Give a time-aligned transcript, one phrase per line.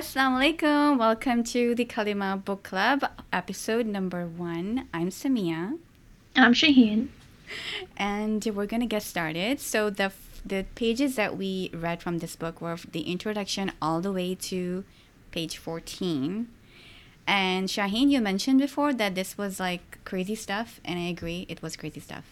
[0.00, 0.98] Assalamu alaikum.
[0.98, 3.04] Welcome to the Kalimah Book Club,
[3.34, 4.88] episode number one.
[4.94, 5.78] I'm Samia.
[6.34, 7.08] I'm Shaheen.
[7.98, 9.60] And we're going to get started.
[9.60, 10.10] So, the,
[10.42, 14.84] the pages that we read from this book were the introduction all the way to
[15.32, 16.48] page 14.
[17.26, 21.60] And Shaheen, you mentioned before that this was like crazy stuff, and I agree, it
[21.60, 22.24] was crazy stuff.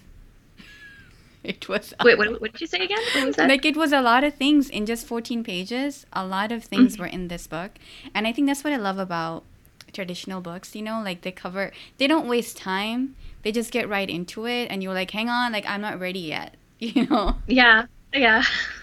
[1.45, 1.95] It was.
[2.03, 2.99] Wait, what, what did you say again?
[3.15, 3.49] What was that?
[3.49, 6.07] Like it was a lot of things in just 14 pages.
[6.13, 7.03] A lot of things mm-hmm.
[7.03, 7.73] were in this book.
[8.15, 9.45] And I think that's what I love about
[9.93, 13.17] traditional books, you know, like they cover, they don't waste time.
[13.43, 14.67] They just get right into it.
[14.71, 17.37] And you're like, hang on, like I'm not ready yet, you know?
[17.47, 18.43] Yeah, yeah.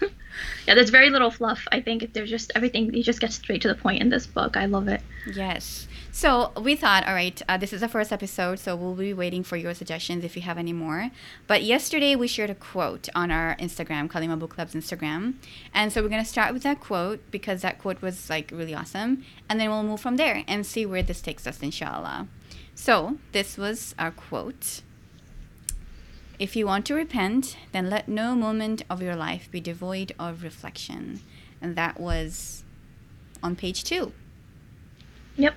[0.66, 1.66] yeah, there's very little fluff.
[1.72, 4.56] I think there's just everything, you just get straight to the point in this book.
[4.56, 5.02] I love it.
[5.32, 5.88] Yes.
[6.16, 9.44] So we thought, all right, uh, this is the first episode, so we'll be waiting
[9.44, 11.10] for your suggestions if you have any more.
[11.46, 15.34] But yesterday we shared a quote on our Instagram, Kalimah Book Club's Instagram,
[15.74, 19.24] and so we're gonna start with that quote because that quote was like really awesome,
[19.50, 22.28] and then we'll move from there and see where this takes us, inshallah.
[22.74, 24.80] So this was our quote.
[26.38, 30.42] If you want to repent, then let no moment of your life be devoid of
[30.42, 31.20] reflection.
[31.60, 32.64] And that was
[33.42, 34.12] on page two.
[35.36, 35.54] Yep.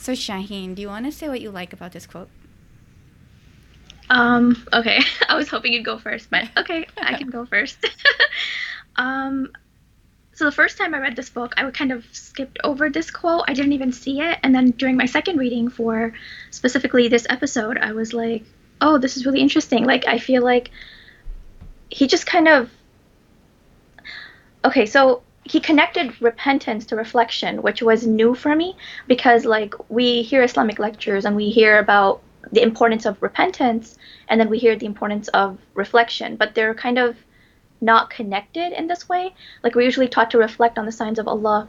[0.00, 2.30] So Shaheen, do you want to say what you like about this quote?
[4.08, 5.00] Um, okay.
[5.28, 7.76] I was hoping you'd go first, but okay, I can go first.
[8.96, 9.52] um,
[10.32, 13.10] so the first time I read this book, I would kind of skipped over this
[13.10, 13.44] quote.
[13.46, 16.14] I didn't even see it, and then during my second reading for
[16.50, 18.44] specifically this episode, I was like,
[18.80, 20.70] "Oh, this is really interesting." Like I feel like
[21.90, 22.70] he just kind of
[24.64, 30.22] Okay, so he connected repentance to reflection, which was new for me because like we
[30.22, 33.96] hear Islamic lectures and we hear about the importance of repentance
[34.28, 37.16] and then we hear the importance of reflection, but they're kind of
[37.80, 39.34] not connected in this way.
[39.62, 41.68] Like we're usually taught to reflect on the signs of Allah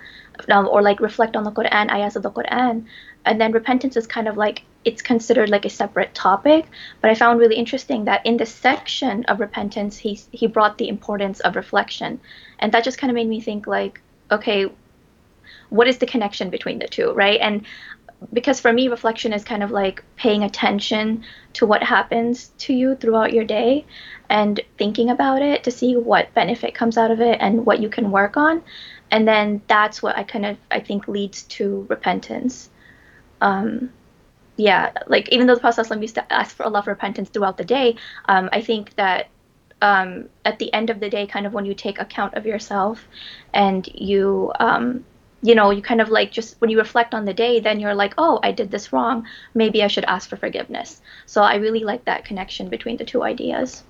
[0.50, 2.86] um, or like reflect on the Quran, ayahs of the Quran.
[3.26, 6.66] And then repentance is kind of like it's considered like a separate topic.
[7.02, 10.90] But I found really interesting that in this section of repentance, he he brought the
[10.90, 12.20] importance of reflection,
[12.60, 14.02] and that just kind of made me think like,
[14.32, 14.72] okay,
[15.70, 17.40] what is the connection between the two, right?
[17.40, 17.66] And
[18.34, 22.96] because for me reflection is kind of like paying attention to what happens to you
[22.96, 23.86] throughout your day
[24.30, 27.90] and thinking about it to see what benefit comes out of it and what you
[27.90, 28.62] can work on
[29.10, 32.70] and then that's what i kind of i think leads to repentance
[33.42, 33.92] um,
[34.58, 37.58] yeah like even though the prophet used to ask for a lot of repentance throughout
[37.58, 39.28] the day um, i think that
[39.82, 43.08] um, at the end of the day kind of when you take account of yourself
[43.54, 45.04] and you um,
[45.42, 47.96] you know, you kind of like just when you reflect on the day, then you're
[47.96, 49.26] like, oh, I did this wrong.
[49.54, 51.02] Maybe I should ask for forgiveness.
[51.26, 53.84] So I really like that connection between the two ideas.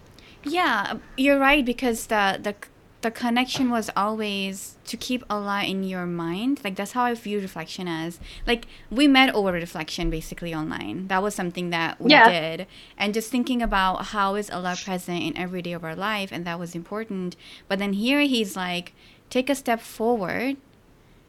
[0.44, 2.56] Yeah, you're right because the the
[3.02, 6.62] the connection was always to keep Allah in your mind.
[6.64, 8.20] Like that's how I view reflection as.
[8.46, 11.08] Like we met over reflection basically online.
[11.08, 12.30] That was something that we yeah.
[12.30, 12.68] did.
[12.98, 16.46] And just thinking about how is Allah present in every day of our life and
[16.46, 17.36] that was important.
[17.68, 18.94] But then here he's like,
[19.30, 20.58] take a step forward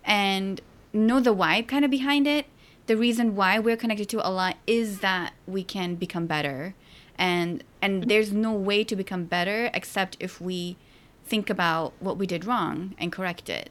[0.05, 0.61] and
[0.93, 2.47] know the why kind of behind it.
[2.87, 6.75] The reason why we're connected to Allah is that we can become better.
[7.17, 10.77] And and there's no way to become better except if we
[11.25, 13.71] think about what we did wrong and correct it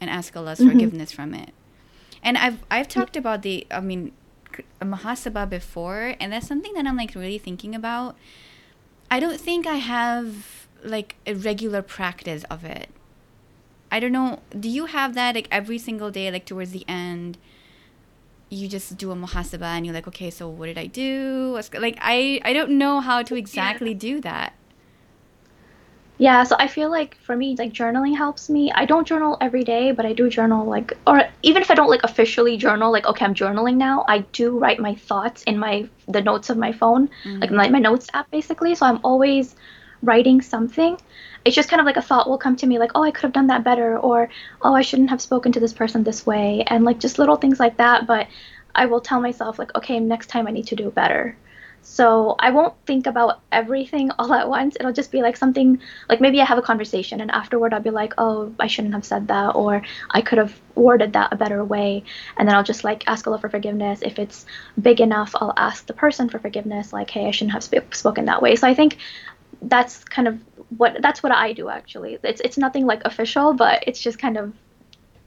[0.00, 0.70] and ask Allah's mm-hmm.
[0.70, 1.52] forgiveness from it.
[2.22, 4.12] And I've I've talked about the I mean
[4.80, 8.16] muhasabah before and that's something that I'm like really thinking about.
[9.10, 12.88] I don't think I have like a regular practice of it.
[13.90, 14.40] I don't know.
[14.58, 17.38] Do you have that like every single day, like towards the end?
[18.48, 21.52] You just do a muhasabah and you're like, okay, so what did I do?
[21.52, 23.98] What's, like I I don't know how to exactly yeah.
[23.98, 24.54] do that.
[26.18, 28.72] Yeah, so I feel like for me, like journaling helps me.
[28.72, 31.90] I don't journal every day, but I do journal like, or even if I don't
[31.90, 34.04] like officially journal, like okay, I'm journaling now.
[34.08, 37.40] I do write my thoughts in my the notes of my phone, mm-hmm.
[37.40, 38.74] like my, my notes app basically.
[38.74, 39.54] So I'm always
[40.02, 40.98] writing something
[41.46, 43.22] it's just kind of like a thought will come to me like oh i could
[43.22, 44.28] have done that better or
[44.62, 47.60] oh i shouldn't have spoken to this person this way and like just little things
[47.60, 48.26] like that but
[48.74, 51.36] i will tell myself like okay next time i need to do better
[51.86, 56.20] so i won't think about everything all at once it'll just be like something like
[56.20, 59.28] maybe i have a conversation and afterward i'll be like oh i shouldn't have said
[59.28, 62.02] that or i could have worded that a better way
[62.36, 64.46] and then i'll just like ask allah for forgiveness if it's
[64.80, 68.24] big enough i'll ask the person for forgiveness like hey i shouldn't have sp- spoken
[68.24, 68.98] that way so i think
[69.62, 70.38] that's kind of
[70.76, 72.18] what that's what I do actually.
[72.22, 74.52] It's it's nothing like official, but it's just kind of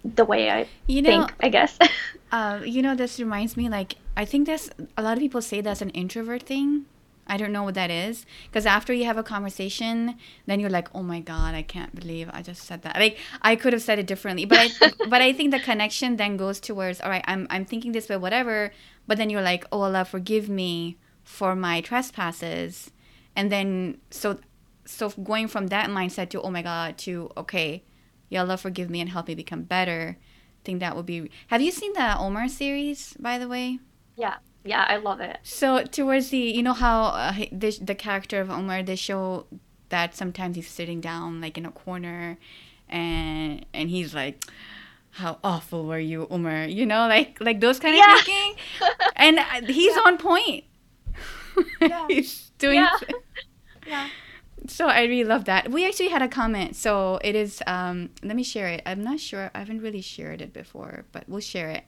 [0.04, 1.78] the way I you know, think, I guess.
[2.32, 5.62] uh, you know, this reminds me like I think that's a lot of people say
[5.62, 6.84] that's an introvert thing.
[7.26, 8.26] I don't know what that is.
[8.48, 12.30] Because after you have a conversation, then you're like, oh my God, I can't believe
[12.34, 12.98] I just said that.
[12.98, 14.44] Like, I could have said it differently.
[14.44, 17.94] But I, but I think the connection then goes towards, all right, I'm, I'm thinking
[17.94, 18.74] this way, whatever.
[19.08, 22.92] But then you're like, oh Allah, forgive me for my trespasses.
[23.38, 24.40] And then, so,
[24.84, 27.84] so going from that mindset to, oh my God, to, okay,
[28.28, 30.18] Ya Allah, forgive me and help me become better.
[30.20, 31.32] I think that would be.
[31.48, 33.80] Have you seen the Omar series, by the way?
[34.20, 34.36] Yeah.
[34.66, 35.38] Yeah, I love it.
[35.44, 39.46] So towards the, you know how uh, the the character of Omar, they show
[39.88, 42.38] that sometimes he's sitting down like in a corner,
[42.90, 44.44] and and he's like,
[45.12, 48.16] "How awful were you, Omar?" You know, like like those kind of Yeah.
[48.18, 48.56] thinking,
[49.16, 50.66] and uh, he's on point.
[51.82, 52.06] Yeah.
[52.08, 52.80] he's doing.
[52.84, 52.98] Yeah.
[53.88, 54.08] Yeah.
[54.68, 55.72] So I really love that.
[55.72, 56.76] We actually had a comment.
[56.76, 57.64] So it is.
[57.66, 58.82] Um, let me share it.
[58.86, 59.50] I'm not sure.
[59.56, 61.86] I haven't really shared it before, but we'll share it.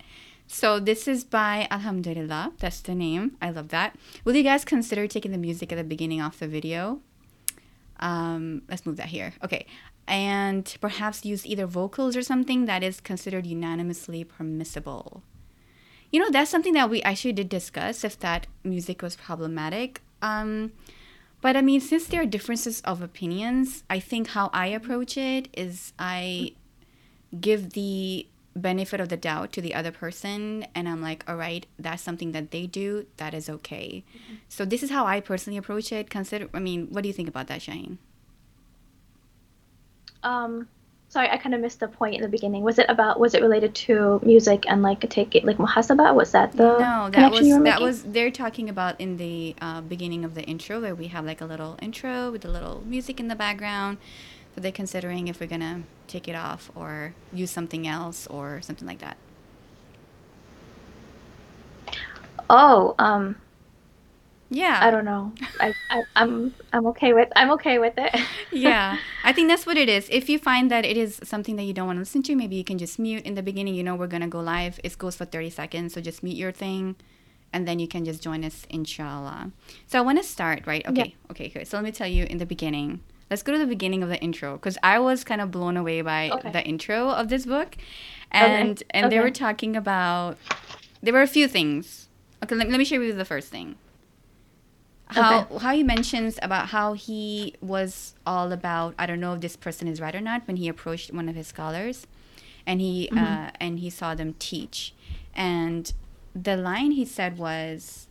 [0.53, 2.51] So this is by Alhamdulillah.
[2.59, 3.37] That's the name.
[3.41, 3.95] I love that.
[4.25, 6.99] Will you guys consider taking the music at the beginning of the video?
[8.01, 9.33] Um, let's move that here.
[9.41, 9.65] Okay.
[10.09, 15.23] And perhaps use either vocals or something that is considered unanimously permissible.
[16.11, 20.01] You know, that's something that we actually did discuss if that music was problematic.
[20.21, 20.73] Um,
[21.39, 25.47] but I mean, since there are differences of opinions, I think how I approach it
[25.53, 26.55] is I
[27.39, 31.65] give the benefit of the doubt to the other person and I'm like, all right,
[31.79, 34.03] that's something that they do, that is okay.
[34.49, 36.09] So this is how I personally approach it.
[36.09, 37.97] Consider I mean, what do you think about that, Shaheen?
[40.23, 40.67] Um,
[41.09, 42.63] sorry, I kind of missed the point in the beginning.
[42.63, 43.19] Was it about?
[43.19, 46.13] Was it related to music and like take it like muhasaba?
[46.15, 47.81] Was that the No, that connection was that making?
[47.81, 51.41] was they're talking about in the uh, beginning of the intro where we have like
[51.41, 53.97] a little intro with a little music in the background.
[54.55, 58.87] So they're considering if we're gonna take it off or use something else or something
[58.87, 59.17] like that.
[62.49, 63.35] Oh, um,
[64.49, 64.79] Yeah.
[64.81, 65.31] I don't know.
[65.61, 68.13] I, I I'm I'm okay with I'm okay with it.
[68.51, 70.09] yeah, I think that's what it is.
[70.11, 72.57] If you find that it is something that you don't want to listen to, maybe
[72.57, 73.75] you can just mute in the beginning.
[73.75, 74.79] You know, we're gonna go live.
[74.83, 76.97] It goes for thirty seconds, so just mute your thing,
[77.53, 79.51] and then you can just join us, inshallah.
[79.87, 80.85] So I want to start right.
[80.87, 81.63] Okay, okay, okay.
[81.63, 82.99] So let me tell you in the beginning.
[83.31, 86.01] Let's go to the beginning of the intro because I was kind of blown away
[86.01, 86.51] by Okay.
[86.51, 87.77] the intro of this book,
[88.29, 90.37] and and they were talking about
[91.01, 92.09] there were a few things.
[92.43, 93.77] Okay, let, let me share with you the first thing.
[95.07, 99.55] How how he mentions about how he was all about I don't know if this
[99.55, 102.07] person is right or not when he approached one of his scholars
[102.65, 104.93] and he uh, and he saw them teach.
[105.33, 105.91] And
[106.35, 108.07] the line he said was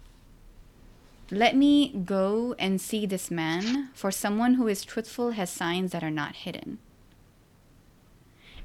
[1.31, 6.03] let me go and see this man for someone who is truthful has signs that
[6.03, 6.79] are not hidden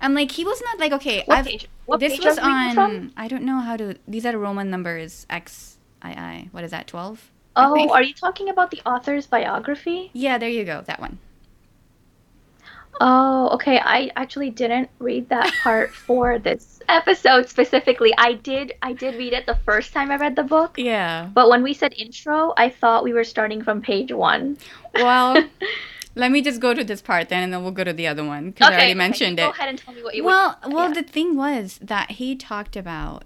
[0.02, 1.68] and like he was not like okay What I've, page?
[1.86, 3.14] What this page was on?
[3.16, 6.88] I don't know how to these are Roman numbers X I I what is that
[6.88, 10.10] 12 Oh, are you talking about the author's biography?
[10.12, 10.84] Yeah, there you go.
[10.86, 11.20] That one.
[13.02, 13.80] Oh, okay.
[13.80, 18.14] I actually didn't read that part for this episode specifically.
[18.18, 21.30] I did I did read it the first time I read the book, Yeah.
[21.34, 24.58] but when we said intro, I thought we were starting from page 1.
[24.96, 25.44] Well,
[26.16, 28.24] let me just go to this part then, and then we'll go to the other
[28.24, 29.56] one because I already mentioned okay, mentioned Go it.
[29.56, 30.94] ahead and tell me what you Well, well, yeah.
[31.02, 33.26] the thing was that he talked about.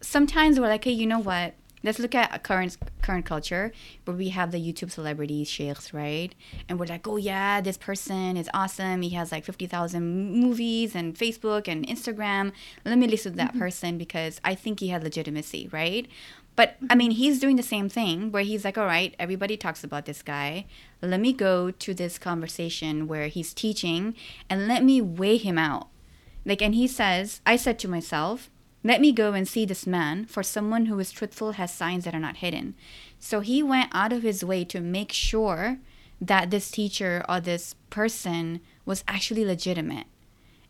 [0.00, 1.54] Sometimes we're like, hey, you know what?
[1.86, 3.72] Let's look at current current culture
[4.04, 6.34] where we have the YouTube celebrities, sheikhs, right?
[6.68, 9.02] And we're like, oh yeah, this person is awesome.
[9.02, 12.50] He has like fifty thousand movies and Facebook and Instagram.
[12.84, 13.60] Let me listen to that mm-hmm.
[13.60, 16.08] person because I think he had legitimacy, right?
[16.56, 16.98] But I mm-hmm.
[16.98, 20.22] mean, he's doing the same thing where he's like, all right, everybody talks about this
[20.22, 20.66] guy.
[21.00, 24.16] Let me go to this conversation where he's teaching
[24.50, 25.86] and let me weigh him out.
[26.44, 28.50] Like, and he says, I said to myself,
[28.84, 32.14] let me go and see this man, for someone who is truthful has signs that
[32.14, 32.74] are not hidden.
[33.18, 35.78] So he went out of his way to make sure
[36.20, 40.06] that this teacher or this person was actually legitimate.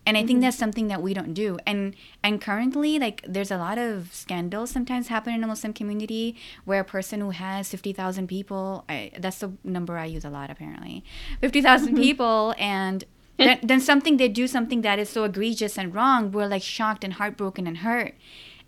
[0.09, 0.43] And I think mm-hmm.
[0.43, 1.59] that's something that we don't do.
[1.67, 6.37] And and currently, like, there's a lot of scandals sometimes happen in the Muslim community
[6.65, 10.31] where a person who has fifty thousand people, I, that's the number I use a
[10.31, 11.03] lot apparently,
[11.41, 11.97] fifty mm-hmm.
[11.97, 13.05] people, and
[13.37, 17.05] then, then something they do something that is so egregious and wrong, we're like shocked
[17.05, 18.14] and heartbroken and hurt.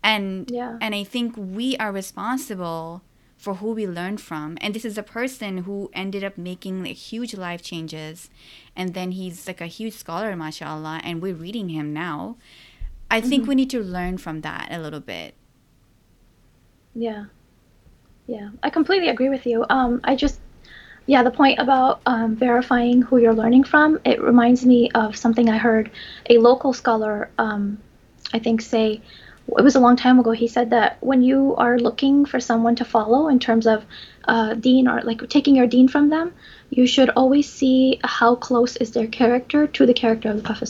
[0.03, 0.77] And Yeah.
[0.79, 3.01] and I think we are responsible
[3.37, 4.57] for who we learn from.
[4.61, 8.29] And this is a person who ended up making like huge life changes.
[8.75, 12.35] And then he's like a huge scholar, mashallah, and we're reading him now.
[13.09, 15.33] I think we need to learn from that a little bit.
[16.93, 17.25] Yeah.
[18.27, 18.49] Yeah.
[18.61, 19.65] I completely agree with you.
[19.69, 20.39] Um, I just,
[21.09, 25.49] yeah, the point about um, verifying who you're learning from, it reminds me of something
[25.49, 25.89] I heard
[26.29, 27.79] a local scholar, um,
[28.31, 29.01] I think, say
[29.57, 30.29] it was a long time ago.
[30.29, 33.85] He said that when you are looking for someone to follow in terms of
[34.25, 36.31] uh, deen or like taking your deen from them,
[36.69, 40.67] you should always see how close is their character to the character of the Prophet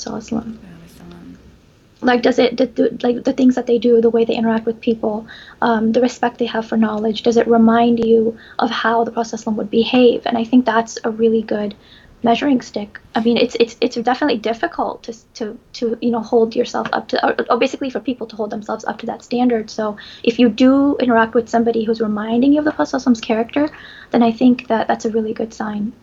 [2.01, 2.57] like does it
[3.03, 5.27] like the things that they do the way they interact with people
[5.61, 9.45] um, the respect they have for knowledge does it remind you of how the prophet
[9.47, 10.21] would behave?
[10.25, 11.75] And i think that's a really good
[12.23, 12.99] measuring stick.
[13.15, 17.07] I mean it's it's it's definitely difficult to to to you know hold yourself up
[17.09, 19.69] to or, or basically for people to hold themselves up to that standard.
[19.69, 23.69] So if you do interact with somebody who's reminding you of the prophet's character
[24.11, 25.93] then i think that that's a really good sign.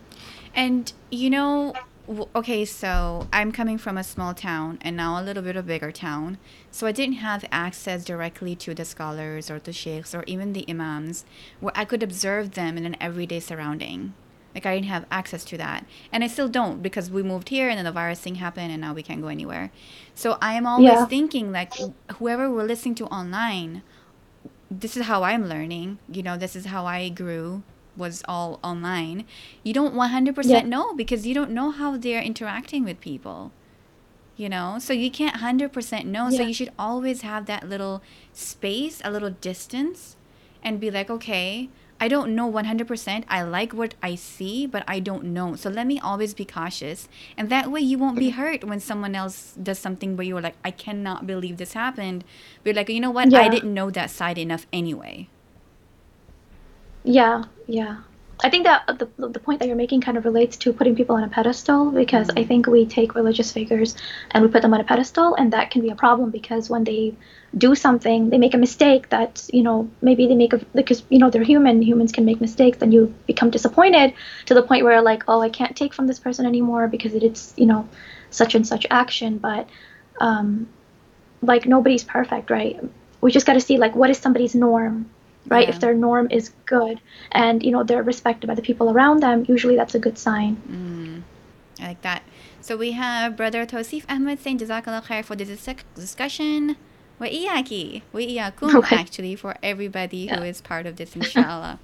[0.55, 1.73] And you know
[2.09, 5.91] okay, so I'm coming from a small town and now a little bit of bigger
[5.91, 6.37] town.
[6.71, 10.65] So I didn't have access directly to the scholars or the sheikhs or even the
[10.69, 11.25] imams
[11.59, 14.13] where I could observe them in an everyday surrounding.
[14.55, 15.85] Like I didn't have access to that.
[16.11, 18.81] And I still don't because we moved here and then the virus thing happened and
[18.81, 19.71] now we can't go anywhere.
[20.15, 21.05] So I am always yeah.
[21.05, 21.73] thinking like
[22.13, 23.83] whoever we're listening to online,
[24.71, 25.99] this is how I'm learning.
[26.11, 27.63] You know, this is how I grew
[27.97, 29.25] was all online,
[29.63, 30.61] you don't 100% yeah.
[30.61, 33.51] know because you don't know how they're interacting with people.
[34.35, 36.27] You know, so you can't 100% know.
[36.27, 36.37] Yeah.
[36.37, 40.15] So you should always have that little space, a little distance,
[40.61, 43.23] and be like, okay, I don't know 100%.
[43.27, 45.55] I like what I see, but I don't know.
[45.55, 47.09] So let me always be cautious.
[47.35, 50.55] And that way you won't be hurt when someone else does something where you're like,
[50.63, 52.23] I cannot believe this happened.
[52.63, 53.31] But you're like, you know what?
[53.31, 53.39] Yeah.
[53.39, 55.29] I didn't know that side enough anyway.
[57.07, 58.01] Yeah, yeah.
[58.43, 61.15] I think that the, the point that you're making kind of relates to putting people
[61.15, 62.39] on a pedestal because mm-hmm.
[62.39, 63.95] I think we take religious figures
[64.31, 66.83] and we put them on a pedestal, and that can be a problem because when
[66.83, 67.15] they
[67.57, 71.17] do something, they make a mistake that, you know, maybe they make a, because, you
[71.17, 74.13] know, they're human, humans can make mistakes, then you become disappointed
[74.45, 77.53] to the point where, like, oh, I can't take from this person anymore because it's,
[77.57, 77.87] you know,
[78.29, 79.37] such and such action.
[79.39, 79.67] But,
[80.19, 80.67] um,
[81.41, 82.77] like, nobody's perfect, right?
[83.21, 85.09] We just got to see, like, what is somebody's norm?
[85.47, 85.67] Right?
[85.67, 85.73] Yeah.
[85.73, 86.99] If their norm is good
[87.31, 90.55] and you know they're respected by the people around them, usually that's a good sign.
[90.69, 92.23] Mm, I like that.
[92.61, 95.47] So we have Brother Tosif Ahmed saying Jazakallah khair for this
[95.95, 96.75] discussion.
[97.19, 98.03] Wa'iyaki.
[98.13, 98.95] Wa'iyakum okay.
[99.03, 100.37] actually for everybody yeah.
[100.37, 101.79] who is part of this inshallah.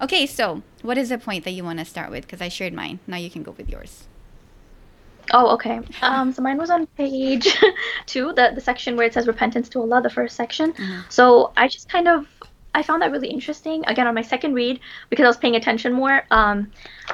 [0.00, 2.26] okay, so what is the point that you want to start with?
[2.26, 2.98] Because I shared mine.
[3.06, 4.08] Now you can go with yours.
[5.32, 5.80] Oh, okay.
[6.02, 7.56] Um, so mine was on page
[8.06, 10.72] two, the, the section where it says repentance to Allah, the first section.
[10.72, 11.00] Mm-hmm.
[11.08, 12.26] So I just kind of
[12.76, 13.84] I found that really interesting.
[13.86, 16.70] Again, on my second read, because I was paying attention more, um,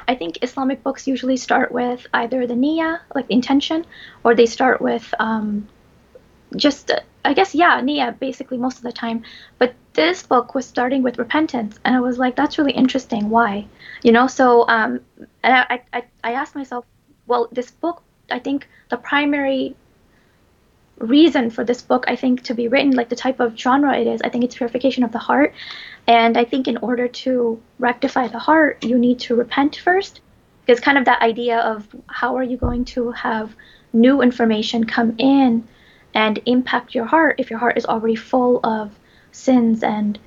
[0.09, 3.85] I think Islamic books usually start with either the niyyah, like the intention,
[4.25, 5.69] or they start with um,
[6.57, 6.91] just,
[7.23, 9.23] I guess, yeah, niyyah, basically most of the time.
[9.57, 13.29] But this book was starting with repentance, and I was like, that's really interesting.
[13.29, 13.65] Why?
[14.03, 14.99] You know, so um,
[15.43, 16.85] and I, I, I asked myself,
[17.25, 19.77] well, this book, I think the primary
[20.97, 24.07] reason for this book, I think, to be written, like the type of genre it
[24.07, 24.21] is.
[24.21, 25.53] I think it's purification of the heart.
[26.07, 30.21] And I think in order to rectify the heart, you need to repent first.
[30.65, 33.53] Because kind of that idea of how are you going to have
[33.91, 35.67] new information come in
[36.13, 38.91] and impact your heart if your heart is already full of
[39.31, 40.19] sins and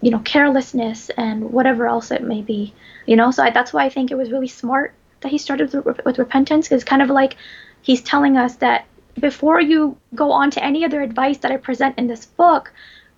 [0.00, 2.74] you know carelessness and whatever else it may be
[3.06, 5.72] you know so I, that's why i think it was really smart that he started
[5.72, 7.36] with, with repentance because kind of like
[7.82, 8.86] he's telling us that
[9.18, 12.72] before you go on to any other advice that I present in this book,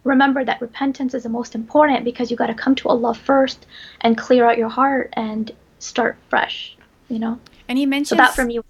[0.04, 3.66] remember that repentance is the most important because you got to come to Allah first
[4.00, 6.76] and clear out your heart and start fresh,
[7.08, 7.38] you know?
[7.68, 8.60] And he mentions so that for me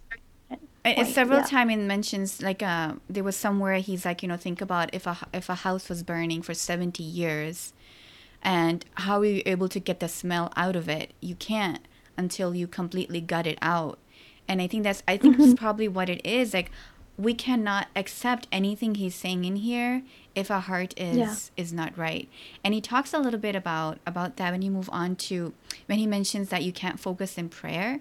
[0.87, 1.47] and several yeah.
[1.47, 5.07] times he mentions like uh, there was somewhere he's like you know think about if
[5.07, 7.73] a if a house was burning for 70 years
[8.43, 12.55] and how are you able to get the smell out of it you can't until
[12.55, 13.99] you completely gut it out
[14.47, 15.47] and i think that's i think mm-hmm.
[15.47, 16.71] that's probably what it is like
[17.19, 20.03] we cannot accept anything he's saying in here
[20.35, 21.35] if our heart is yeah.
[21.57, 22.29] is not right
[22.63, 25.53] and he talks a little bit about about that when you move on to
[25.87, 28.01] when he mentions that you can't focus in prayer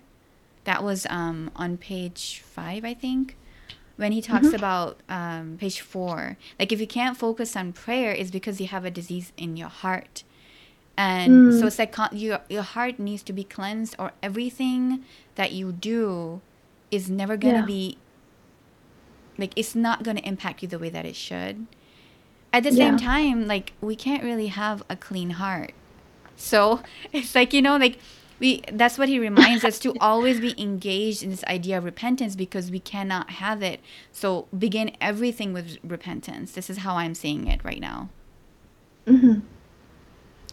[0.66, 3.38] that was um, on page five i think
[3.96, 4.56] when he talks mm-hmm.
[4.56, 8.84] about um, page four like if you can't focus on prayer is because you have
[8.84, 10.24] a disease in your heart
[10.98, 11.60] and mm.
[11.60, 15.04] so it's like your, your heart needs to be cleansed or everything
[15.36, 16.42] that you do
[16.90, 17.66] is never going to yeah.
[17.66, 17.98] be
[19.38, 21.68] like it's not going to impact you the way that it should.
[22.54, 25.74] At the same time, like we can't really have a clean heart.
[26.36, 28.00] So it's like, you know, like
[28.40, 32.36] we that's what he reminds us to always be engaged in this idea of repentance
[32.36, 33.80] because we cannot have it.
[34.12, 36.54] So begin everything with repentance.
[36.54, 38.10] This is how I'm seeing it right now.
[39.06, 39.42] Mhm.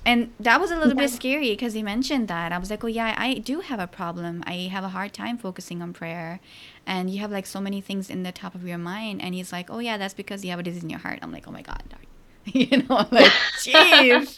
[0.04, 1.06] And that was a little Yeah.
[1.06, 2.52] bit scary because he mentioned that.
[2.52, 4.42] I was like, oh yeah, I do have a problem.
[4.46, 6.40] I have a hard time focusing on prayer,
[6.86, 9.22] and you have like so many things in the top of your mind.
[9.22, 11.18] And he's like, oh yeah, that's because you have a disease in your heart.
[11.22, 11.82] I'm like, oh my god,
[12.46, 14.36] you know, I'm like, jeez,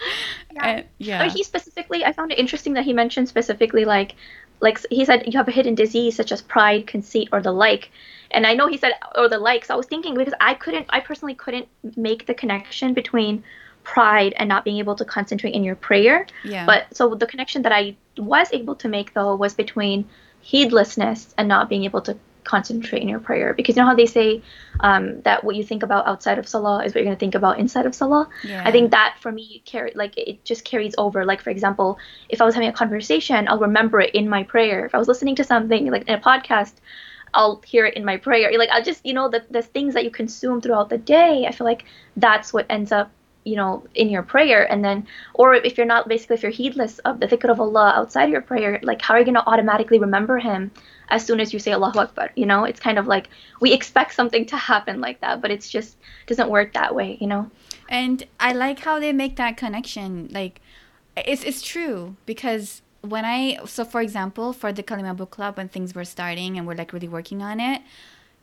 [0.52, 0.66] Yeah.
[0.66, 4.14] And- yeah, But he specifically, I found it interesting that he mentioned specifically like,
[4.60, 7.90] like he said you have a hidden disease such as pride, conceit, or the like.
[8.30, 9.64] And I know he said or the like.
[9.64, 13.42] So I was thinking because I couldn't, I personally couldn't make the connection between
[13.84, 16.26] pride and not being able to concentrate in your prayer.
[16.44, 20.08] yeah, But so the connection that I was able to make though was between
[20.40, 24.04] heedlessness and not being able to concentrate in your prayer because you know how they
[24.04, 24.42] say
[24.80, 27.34] um, that what you think about outside of salah is what you're going to think
[27.34, 28.62] about inside of salah yeah.
[28.64, 31.24] I think that for me carry like it just carries over.
[31.24, 31.98] Like for example,
[32.28, 34.84] if I was having a conversation, I'll remember it in my prayer.
[34.84, 36.74] If I was listening to something like in a podcast,
[37.32, 38.56] I'll hear it in my prayer.
[38.58, 41.46] Like I'll just you know the the things that you consume throughout the day.
[41.48, 41.84] I feel like
[42.16, 43.10] that's what ends up
[43.44, 46.98] you know in your prayer and then or if you're not basically if you're heedless
[47.00, 49.98] of the dhikr of Allah outside your prayer like how are you going to automatically
[49.98, 50.70] remember him
[51.10, 53.28] as soon as you say Allahu Akbar you know it's kind of like
[53.60, 55.96] we expect something to happen like that but it's just
[56.26, 57.50] doesn't work that way you know
[57.88, 60.28] And I like how they make that connection.
[60.30, 60.60] Like,
[61.16, 65.68] it's it's true because when I so for example for the Kalimah book club when
[65.68, 67.82] things were starting and we're like really working on it,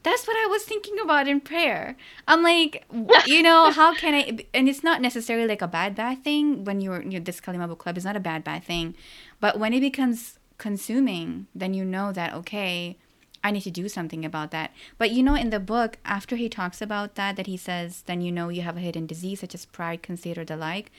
[0.04, 1.96] that's what I was thinking about in prayer.
[2.28, 2.86] I'm like,
[3.26, 4.46] you know, how can I?
[4.54, 7.80] And it's not necessarily like a bad bad thing when you're, you this Kalimah book
[7.80, 8.96] club is not a bad bad thing,
[9.40, 12.98] but when it becomes consuming, then you know that okay.
[13.44, 14.72] I need to do something about that.
[15.00, 18.22] But you know, in the book, after he talks about that, that he says, then
[18.22, 20.92] you know you have a hidden disease such as pride, conceit, or the like.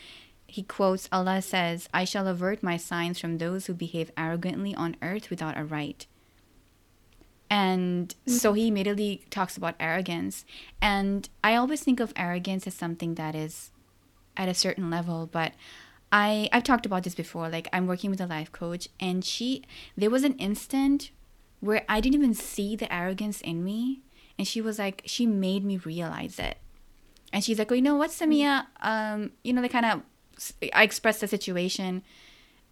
[0.47, 4.97] He quotes, Allah says, I shall avert my signs from those who behave arrogantly on
[5.01, 6.05] earth without a right.
[7.53, 10.47] And so he immediately talks about arrogance.
[10.81, 13.71] And I always think of arrogance as something that is
[14.39, 15.53] at a certain level, but
[16.11, 17.51] I I've talked about this before.
[17.51, 19.65] Like I'm working with a life coach and she
[19.99, 21.11] there was an instant
[21.61, 24.01] where I didn't even see the arrogance in me
[24.39, 26.57] and she was like she made me realize it.
[27.35, 28.67] And she's like, "Oh, you know what, Samia?
[28.81, 30.03] Um, you know, they kind of
[30.73, 32.03] I expressed the situation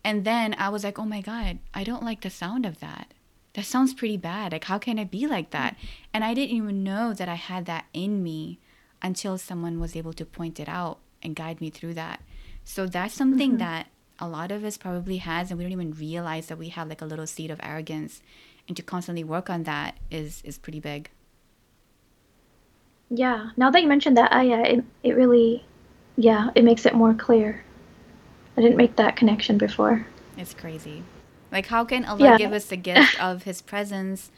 [0.02, 3.12] and then I was like, "Oh my god, I don't like the sound of that."
[3.54, 4.52] That sounds pretty bad.
[4.52, 5.52] Like how can I be like mm.
[5.52, 5.76] that?
[6.12, 8.58] And I didn't even know that I had that in me
[9.02, 12.22] until someone was able to point it out and guide me through that.
[12.64, 13.58] So that's something mm-hmm.
[13.58, 16.88] that a lot of us probably has and we don't even realize that we have
[16.88, 18.22] like a little seed of arrogance
[18.68, 21.10] and to constantly work on that is is pretty big.
[23.10, 25.64] Yeah, now that you mentioned that ayah, it, it really,
[26.16, 27.64] yeah, it makes it more clear.
[28.56, 30.06] I didn't make that connection before.
[30.36, 31.02] It's crazy.
[31.52, 32.38] Like how can Allah Yeah.
[32.38, 34.30] give us the gift of his presence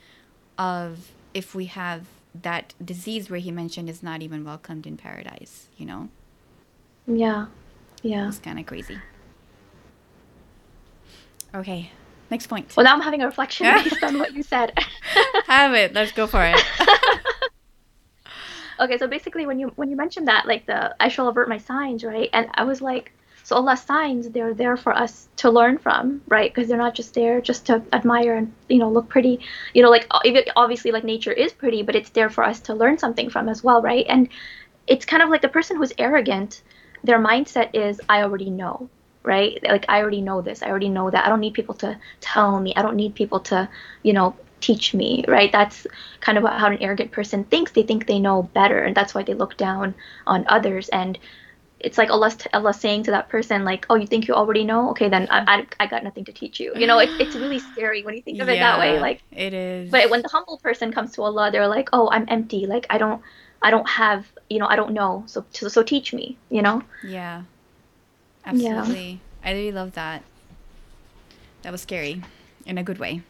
[0.59, 5.67] of if we have that disease where he mentioned is not even welcomed in paradise,
[5.77, 6.09] you know?
[7.07, 7.47] Yeah,
[8.03, 8.29] yeah.
[8.29, 8.99] It's kind of crazy.
[11.55, 11.91] Okay,
[12.31, 12.75] next point.
[12.77, 14.73] Well, now I'm having a reflection based on what you said.
[15.47, 15.93] Have it.
[15.93, 16.59] Let's go for it.
[18.81, 21.59] okay, so basically, when you when you mentioned that, like the I shall avert my
[21.59, 22.31] signs, right?
[22.33, 23.13] And I was like,
[23.45, 26.53] so Allah's signs, they're there for us to learn from, right?
[26.53, 29.41] Because they're not just there just to admire and you know look pretty,
[29.75, 30.07] you know, like
[30.57, 33.63] obviously like nature is pretty, but it's there for us to learn something from as
[33.65, 34.07] well, right?
[34.09, 34.29] And
[34.87, 36.63] it's kind of like the person who's arrogant,
[37.05, 38.89] their mindset is I already know,
[39.23, 39.59] right?
[39.63, 41.25] Like I already know this, I already know that.
[41.25, 42.75] I don't need people to tell me.
[42.77, 43.69] I don't need people to,
[44.03, 45.51] you know, teach me, right?
[45.53, 45.87] That's
[46.21, 47.73] kind of how an arrogant person thinks.
[47.73, 49.95] They think they know better, and that's why they look down
[50.27, 50.89] on others.
[50.89, 51.19] And
[51.83, 54.91] it's like Allah, Allah saying to that person, like, "Oh, you think you already know?
[54.91, 57.59] Okay, then I, I, I got nothing to teach you." You know, it's it's really
[57.73, 58.99] scary when you think of it that way.
[58.99, 59.91] Like, it is.
[59.91, 62.67] but when the humble person comes to Allah, they're like, "Oh, I'm empty.
[62.67, 63.21] Like, I don't,
[63.61, 65.25] I don't have, you know, I don't know.
[65.27, 66.83] So, so, so teach me." You know?
[67.03, 67.43] yeah,
[68.53, 68.53] Yeah.
[68.79, 69.21] absolutely.
[69.45, 70.23] I really love that.
[71.63, 72.23] That was scary,
[72.67, 73.23] in a good way.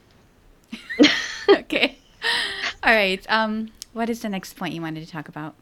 [1.48, 1.98] okay.
[2.82, 3.24] All right.
[3.28, 5.54] Um, what is the next point you wanted to talk about?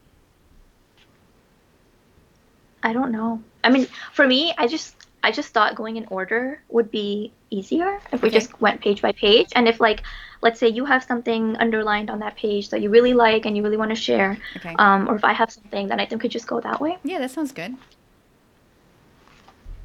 [2.82, 3.42] I don't know.
[3.62, 8.00] I mean, for me, I just I just thought going in order would be easier
[8.12, 8.38] if we Okay.
[8.38, 9.48] just went page by page.
[9.54, 10.02] And if like,
[10.40, 13.62] let's say you have something underlined on that page that you really like and you
[13.62, 14.74] really want to share, Okay.
[14.78, 16.96] um, or if I have something, then I think we could just go that way.
[17.04, 17.76] Yeah, that sounds good.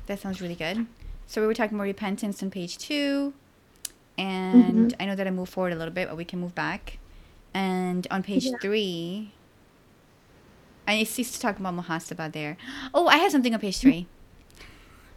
[0.08, 0.86] That sounds really good.
[1.28, 3.34] So we were talking about repentance on page two,
[4.18, 7.00] and I know that I moved forward a little bit, but we can move back.
[7.54, 8.58] And on page Yeah.
[8.62, 9.32] three,
[10.88, 12.58] I ceased to talk about muhasabah there.
[12.93, 14.08] Oh, I have something on page three.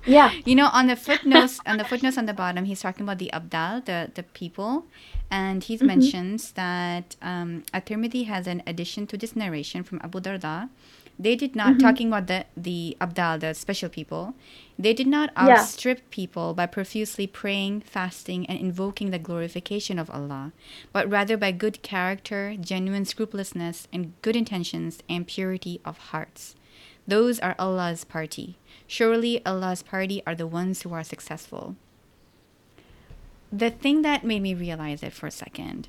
[0.07, 0.33] Yeah.
[0.45, 3.31] You know, on the footnotes, on the footnotes on the bottom, he's talking about the
[3.33, 4.87] abdal, the the people,
[5.31, 10.71] and he mentions that um, At-Tirmidhi has an addition to this narration from Abu Darda
[11.19, 11.79] They did not mm-hmm.
[11.79, 14.35] talking about the the abdal, the special people.
[14.79, 15.59] They did not Yeah.
[15.59, 20.53] outstrip people by profusely praying, fasting, and invoking the glorification of Allah,
[20.93, 26.55] but rather by good character, genuine scrupulousness, and good intentions and purity of hearts.
[27.09, 28.57] Those are Allah's party.
[28.87, 31.75] Surely Allah's party are the ones who are successful.
[33.51, 35.89] The thing that made me realize it for a second.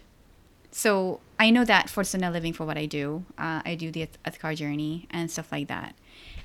[0.71, 4.09] So I know that for Sunnah living for what I do, uh, I do the
[4.25, 5.95] Athkar journey and stuff like that.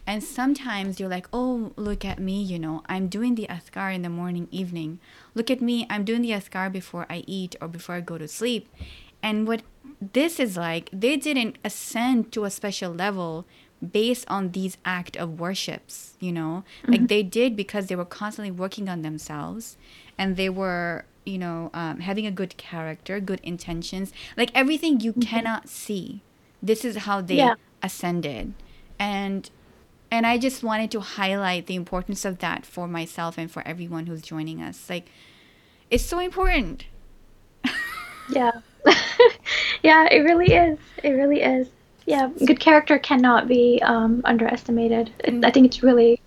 [0.07, 4.03] And sometimes you're like, oh, look at me, you know, I'm doing the Athkar in
[4.03, 5.01] the morning, evening.
[5.35, 8.29] Look at me, I'm doing the Athkar before I eat or before I go to
[8.29, 8.69] sleep.
[9.23, 9.63] And what
[10.13, 13.47] this is like, they didn't ascend to a special level
[13.91, 16.65] based on these act of worships, you know?
[16.87, 19.77] Like they did because they were constantly working on themselves
[20.17, 25.15] and they were, you know, um, having a good character, good intentions, like everything you
[25.15, 26.23] cannot see.
[26.63, 27.55] This is how they Yeah.
[27.83, 28.55] ascended.
[28.99, 29.51] And
[30.11, 34.07] and I just wanted to highlight the importance of that for myself and for everyone
[34.07, 34.89] who's joining us.
[34.89, 35.09] Like
[35.91, 36.87] it's so important.
[38.29, 38.53] Yeah.
[39.83, 40.79] yeah, it really is.
[41.03, 41.69] It really is.
[42.07, 45.11] Yeah, good character cannot be um, underestimated.
[45.21, 46.21] It, I think it's really,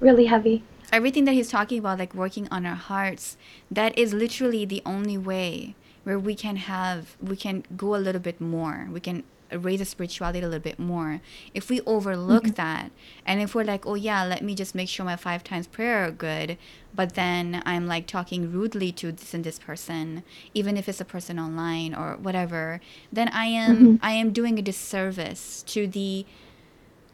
[0.00, 0.64] really heavy.
[0.92, 3.36] Everything that he's talking about like working on our hearts
[3.70, 5.74] that is literally the only way
[6.04, 8.88] where we can have we can go a little bit more.
[8.90, 11.20] We can raise the spirituality a little bit more.
[11.52, 12.54] If we overlook mm-hmm.
[12.54, 12.90] that
[13.26, 16.04] and if we're like oh yeah let me just make sure my five times prayer
[16.06, 16.56] are good
[16.94, 20.22] but then i'm like talking rudely to this and this person
[20.54, 22.80] even if it's a person online or whatever
[23.12, 23.96] then i am mm-hmm.
[24.02, 26.26] i am doing a disservice to the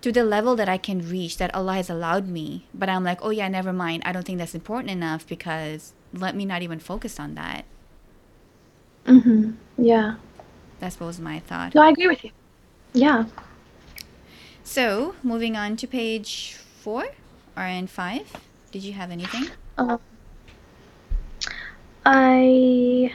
[0.01, 2.67] to the level that I can reach that Allah has allowed me.
[2.75, 4.03] But I'm like, oh yeah, never mind.
[4.07, 7.65] I don't think that's important enough because let me not even focus on that.
[9.07, 10.17] hmm Yeah.
[10.81, 11.75] That was my thought.
[11.75, 12.31] No, I agree with you.
[12.93, 13.25] Yeah.
[14.63, 17.09] So moving on to page four
[17.57, 18.33] or in five.
[18.71, 19.47] Did you have anything?
[19.79, 19.99] Um,
[22.05, 23.13] I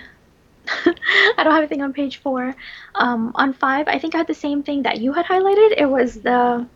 [0.67, 2.55] I don't have anything on page four.
[2.95, 5.73] Um, on five, I think I had the same thing that you had highlighted.
[5.77, 6.67] It was the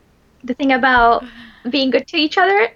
[0.44, 1.24] the thing about
[1.70, 2.70] being good to each other.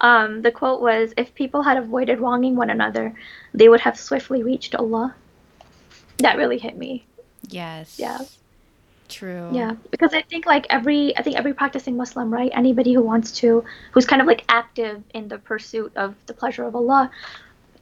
[0.00, 3.14] Um, the quote was, "If people had avoided wronging one another,
[3.52, 5.14] they would have swiftly reached Allah."
[6.18, 7.04] That really hit me.
[7.48, 7.98] Yes.
[7.98, 8.18] Yeah.
[9.08, 9.48] True.
[9.52, 12.50] Yeah, because I think like every I think every practicing Muslim, right?
[12.52, 16.64] Anybody who wants to who's kind of like active in the pursuit of the pleasure
[16.64, 17.10] of Allah,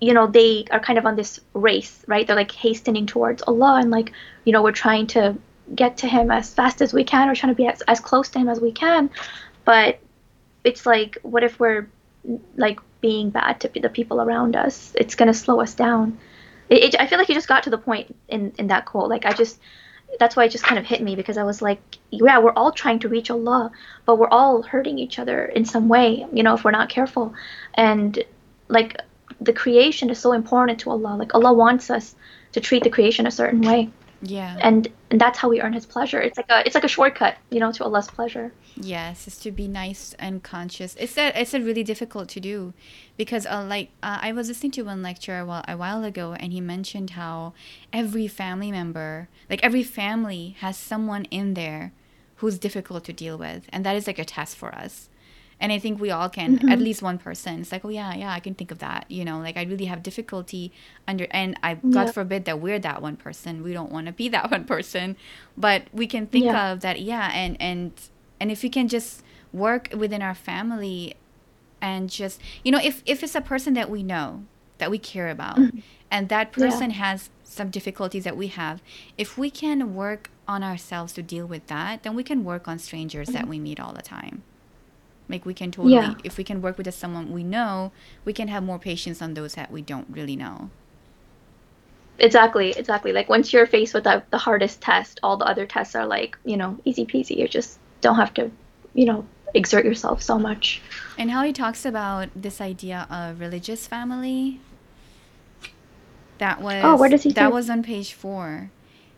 [0.01, 2.27] you know, they are kind of on this race, right?
[2.27, 4.13] They're like hastening towards Allah and like,
[4.45, 5.37] you know, we're trying to
[5.75, 8.29] get to him as fast as we can or trying to be as, as close
[8.31, 9.11] to him as we can.
[9.65, 9.99] But
[10.65, 11.89] it's like what if we're
[12.57, 14.93] like being bad to the people around us?
[14.97, 16.19] It's going to slow us down.
[16.69, 19.09] It, it, I feel like you just got to the point in in that quote.
[19.09, 19.61] Like I just
[20.19, 22.73] that's why it just kind of hit me because I was like, yeah, we're all
[22.73, 23.71] trying to reach Allah,
[24.05, 27.35] but we're all hurting each other in some way, you know, if we're not careful.
[27.75, 28.23] And
[28.69, 29.01] like
[29.41, 31.17] the creation is so important to Allah.
[31.17, 32.15] Like Allah wants us
[32.53, 33.91] to treat the creation a certain way.
[34.29, 34.59] Yeah.
[34.61, 36.21] And and that's how we earn his pleasure.
[36.21, 38.53] It's like a it's like a shortcut, you know, to Allah's pleasure.
[38.75, 40.97] Yes, is to be nice and conscious.
[40.99, 42.75] It's that it's a really difficult to do,
[43.17, 46.35] because uh, like uh, I was listening to one lecture a while, a while ago,
[46.35, 47.53] and he mentioned how
[47.93, 51.93] every family member, like every family, has someone in there
[52.37, 55.09] who's difficult to deal with, and that is like a test for us.
[55.59, 57.61] And I think we all can at least one person.
[57.61, 59.07] It's like, oh yeah, yeah, I can think of that.
[59.11, 60.73] You know, like I really have difficulty
[61.09, 62.13] under, and I God Yeah.
[62.13, 63.63] forbid that we're that one person.
[63.63, 65.17] We don't want to be that one person,
[65.57, 66.73] but we can think Yeah.
[66.73, 67.01] of that.
[67.01, 67.93] Yeah, and and
[68.41, 71.15] and if we can just work within our family
[71.81, 74.45] and just you know if if it's a person that we know
[74.79, 75.59] that we care about
[76.11, 76.61] and that Mm-hmm.
[76.61, 76.67] Yeah.
[76.67, 78.83] person has some difficulties that we have
[79.17, 82.79] if we can work on ourselves to deal with that then we can work on
[82.79, 84.43] strangers that we meet all the time
[85.29, 85.95] like we can totally.
[85.95, 86.15] Yeah.
[86.25, 87.91] if we can work with someone we know
[88.25, 90.71] we can have more patience on those that we don't really know
[92.19, 93.13] Exactly, exactly.
[93.13, 96.39] Like once you're faced with the, the hardest test, all the other tests are like,
[96.47, 97.37] you know, easy peasy.
[97.37, 98.51] You just don't have to,
[98.95, 100.81] you know, exert yourself so much.
[101.19, 104.61] and how he talks about this idea of religious family
[106.39, 108.71] that was Oh, where does he that say- was on page four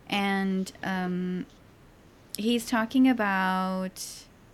[0.09, 1.47] and um,
[2.37, 4.05] he's talking about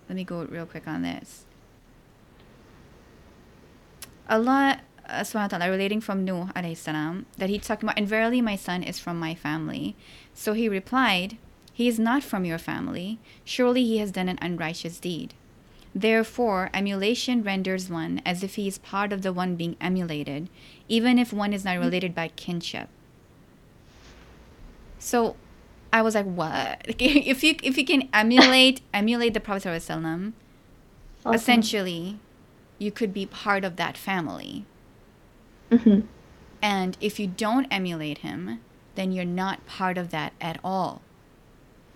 [0.09, 1.44] let me go real quick on this
[4.29, 8.09] allah uh, subhanahu wa ta'ala relating from nuh alayhi salam that he talked about and
[8.09, 9.97] verily my son is from my family
[10.33, 11.37] so he replied
[11.73, 15.35] he is not from your family surely he has done an unrighteous deed
[15.95, 20.49] Therefore, emulation renders one as if he is part of the one being emulated,
[20.89, 22.89] even if one is not related by kinship.
[24.99, 25.37] So,
[25.93, 26.85] I was like, what?
[26.99, 30.35] if you if you can emulate emulate the Prophet Awesome.
[31.33, 32.19] essentially,
[32.79, 34.69] you could be part of that family.
[35.71, 36.09] Mhm.
[36.63, 38.61] And if you don't emulate him,
[38.97, 41.07] then you're not part of that at all.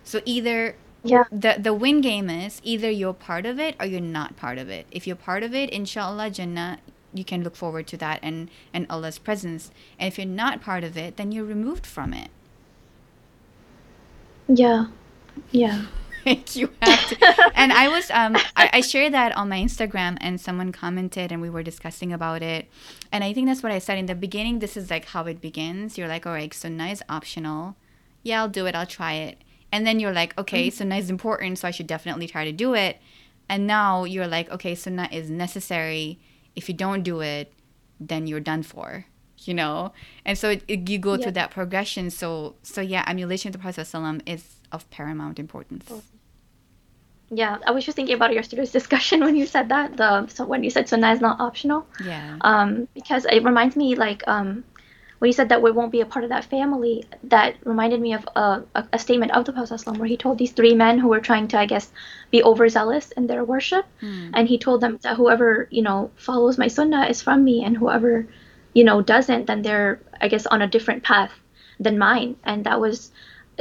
[0.03, 1.23] So either Yeah.
[1.31, 4.69] the the win game is either you're part of it or you're not part of
[4.69, 4.87] it.
[4.91, 6.79] If you're part of it, inshallah Jannah,
[7.13, 9.71] you can look forward to that and and Allah's presence.
[9.99, 12.31] And if you're not part of it, then you're removed from it.
[14.47, 14.87] Yeah.
[15.51, 15.83] Yeah.
[16.25, 17.51] Like, you have to.
[17.55, 21.41] and I was um I, I shared that on my Instagram and someone commented and
[21.41, 22.67] we were discussing about it.
[23.11, 24.59] And I think that's what I said in the beginning.
[24.59, 25.97] This is like how it begins.
[25.97, 27.75] You're like, all right, sunnah is optional.
[28.23, 28.75] Yeah, I'll do it.
[28.75, 29.37] I'll try it.
[29.71, 32.73] And then you're like, okay, sunnah is important, so I should definitely try to do
[32.73, 32.97] it.
[33.47, 36.19] And now you're like, okay, sunnah is necessary.
[36.55, 37.53] If you don't do it,
[37.99, 39.05] then you're done for.
[39.45, 39.93] You know,
[40.25, 41.23] and so it, it- you go Yeah.
[41.23, 42.09] through that progression.
[42.09, 45.89] So, so yeah, emulation of the Prophet ﷺ is of paramount importance.
[47.31, 47.57] Yeah.
[47.65, 49.97] I was just thinking about yesterday's discussion when you said that.
[49.97, 51.85] The so when you said sunnah is not optional.
[52.03, 52.37] Yeah.
[52.41, 54.63] um, because it reminds me like um,
[55.19, 58.13] when you said that we won't be a part of that family that reminded me
[58.13, 61.09] of a, a, a statement of the prophet where he told these three men who
[61.09, 61.91] were trying to i guess
[62.31, 64.31] be overzealous in their worship Hmm.
[64.33, 67.75] and he told them that whoever you know follows my sunnah is from me and
[67.75, 68.27] whoever
[68.73, 71.31] you know doesn't then they're i guess on a different path
[71.79, 73.11] than mine and that was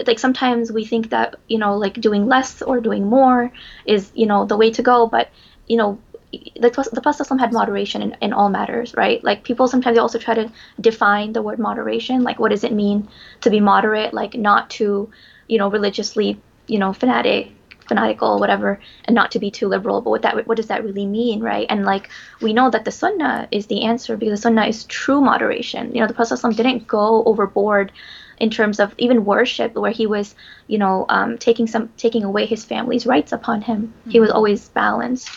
[0.07, 3.53] like sometimes we think that you know like doing less or doing more
[3.87, 5.31] is you know the way to go but
[5.67, 5.99] you know
[6.33, 9.23] the, the Prophet ﷺ had moderation in, in all matters, right?
[9.25, 12.23] Like people sometimes they also try to define the word moderation.
[12.23, 13.09] Like what does it mean
[13.41, 14.13] to be moderate?
[14.13, 15.11] Like not to,
[15.49, 17.53] you know, religiously, you know, fanatic,
[17.89, 20.01] fanatical, whatever, and not to be too liberal.
[20.01, 21.67] But what that what does that really mean, right?
[21.69, 25.21] And like we know that the Sunnah is the answer because the Sunnah is true
[25.21, 25.95] moderation.
[25.95, 27.93] You know, the Prophet ﷺ didn't go overboard
[28.39, 30.35] in terms of even worship, where he was,
[30.69, 33.93] you know, um, taking some taking away his family's rights upon him.
[34.09, 35.31] He was always balanced.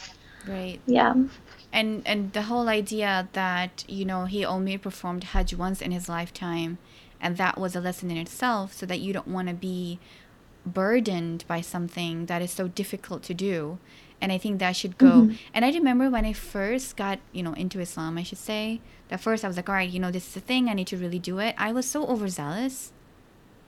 [0.47, 0.79] Right.
[0.85, 1.13] Yeah.
[1.73, 6.09] And and the whole idea that, you know, he only performed Hajj once in his
[6.09, 6.77] lifetime
[7.21, 9.99] and that was a lesson in itself so that you don't want to be
[10.65, 13.77] burdened by something that is so difficult to do.
[14.21, 15.31] And I think that should go.
[15.53, 19.19] And I remember when I first got, you know, into Islam, I should say, that
[19.19, 20.69] first I was like, all right, you know, this is a thing.
[20.69, 21.55] I need to really do it.
[21.57, 22.91] I was so overzealous.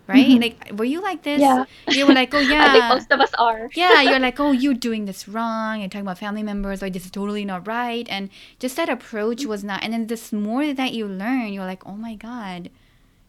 [0.05, 0.27] Right?
[0.27, 0.41] Mhm.
[0.41, 1.39] Like, were you like this?
[1.41, 1.63] Yeah.
[1.87, 2.65] You were like, oh, yeah.
[2.67, 3.69] I think most of us are.
[3.73, 5.79] yeah, you're like, oh, you're doing this wrong.
[5.79, 8.05] You're talking about family members, like this is totally not right.
[8.09, 8.29] And
[8.59, 9.81] just that approach was not.
[9.81, 12.69] And then this more that you learn, you're like, oh my god,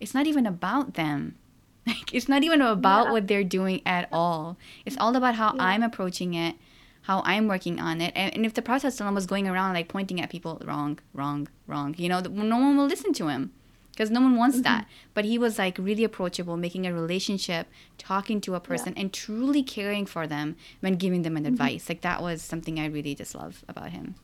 [0.00, 1.36] it's not even about them.
[1.86, 3.12] Like it's not even about Yeah.
[3.12, 4.56] what they're doing at all.
[4.86, 5.64] It's all about how Yeah.
[5.64, 6.56] I'm approaching it,
[7.02, 8.12] how I'm working on it.
[8.16, 11.94] And, and if the Prophet was going around like pointing at people, wrong, wrong, wrong,
[11.98, 13.52] you know, no one will listen to him
[13.94, 14.84] because no one wants that.
[14.84, 15.10] Mm-hmm.
[15.14, 17.68] But he was like really approachable, making a relationship,
[17.98, 21.52] talking to a person, and truly caring for them when giving them an mm-hmm.
[21.52, 21.88] advice.
[21.88, 24.16] Like that was something I really just love about him.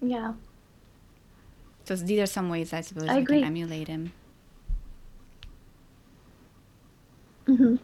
[0.00, 0.34] Yeah.
[1.84, 4.12] So these are some ways I suppose I we can emulate him.
[7.48, 7.76] Hmm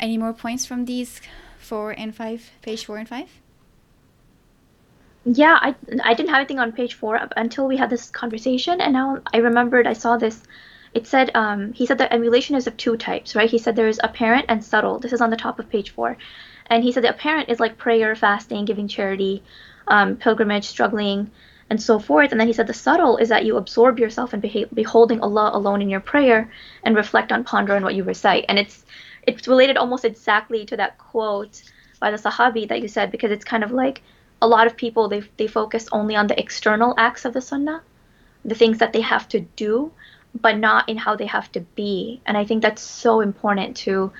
[0.00, 1.20] Any more points from these
[1.58, 3.28] four and five, page four and five?
[5.24, 8.92] Yeah, I I didn't have anything on page four until we had this conversation, and
[8.92, 10.42] now I remembered I saw this.
[10.94, 13.50] It said um, he said that emulation is of two types, right?
[13.50, 14.98] He said there is apparent and subtle.
[14.98, 16.16] This is on the top of page four,
[16.68, 19.42] and he said the apparent is like prayer, fasting, giving charity,
[19.88, 21.30] um, pilgrimage, struggling,
[21.70, 22.30] and so forth.
[22.30, 25.82] And then he said the subtle is that you absorb yourself in beholding Allah alone
[25.82, 26.50] in your prayer
[26.82, 28.44] and reflect on ponder on what you recite.
[28.48, 28.84] And it's
[29.26, 31.62] it's related almost exactly to that quote
[31.98, 34.02] by the Sahabi that you said because it's kind of like
[34.42, 37.82] a lot of people they they focus only on the external acts of the sunnah,
[38.44, 39.90] the things that they have to do,
[40.38, 42.20] but not in how they have to be.
[42.26, 44.12] And I think that's so important to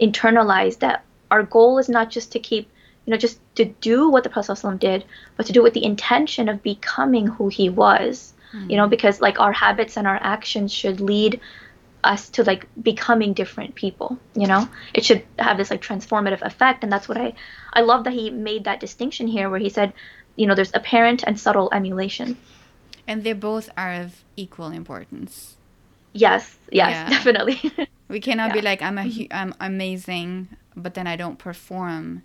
[0.00, 2.70] internalize that our goal is not just to keep
[3.06, 5.04] you know just to do what the Prophet did,
[5.36, 8.34] but to do it with the intention of becoming who he was.
[8.68, 8.90] You know, hmm.
[8.90, 11.40] because like our habits and our actions should lead
[12.04, 16.84] us to like becoming different people you know it should have this like transformative effect
[16.84, 17.32] and that's what i
[17.72, 19.92] i love that he made that distinction here where he said
[20.36, 22.36] you know there's apparent and subtle emulation
[23.08, 25.56] And they both are of equal importance.
[26.12, 27.08] yes yes Yeah.
[27.16, 27.58] definitely
[28.08, 29.22] We cannot be like I'm a mm-hmm.
[29.22, 32.22] hu- I'm amazing, but then I don't perform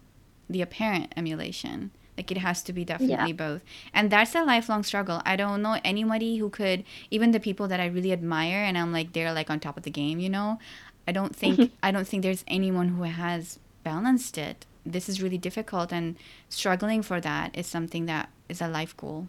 [0.52, 1.92] the apparent emulation.
[2.18, 3.62] Like it has to be definitely both,
[3.94, 5.22] and that's a lifelong struggle.
[5.26, 8.92] I don't know anybody who could, even the people that I really admire, and I'm
[8.92, 10.20] like they're like on top of the game.
[10.20, 10.60] You know,
[11.08, 14.66] I don't think I don't think there's anyone who has balanced it.
[14.86, 16.16] This is really difficult, and
[16.50, 19.28] struggling for that is something that is a life goal.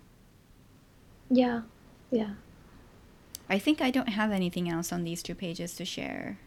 [1.31, 1.63] yeah
[2.11, 2.35] yeah
[3.49, 6.39] I think I don't have anything else on these two pages to share.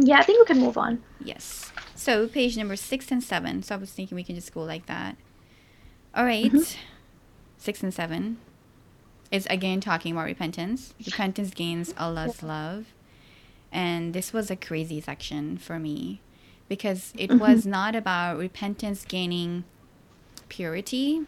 [0.00, 1.02] Yeah, I think we can move on.
[1.22, 1.72] Yes.
[1.94, 3.62] So page number six and seven.
[3.62, 5.16] So I was thinking we can just go like that.
[6.14, 6.46] All right.
[6.52, 6.78] Mm-hmm.
[7.56, 8.38] Six and seven
[9.32, 10.94] is again talking about repentance.
[11.04, 12.86] Repentance gains Allah's love.
[13.72, 16.20] And this was a crazy section for me
[16.68, 17.40] because it mm-hmm.
[17.40, 19.64] was not about repentance gaining
[20.48, 21.26] purity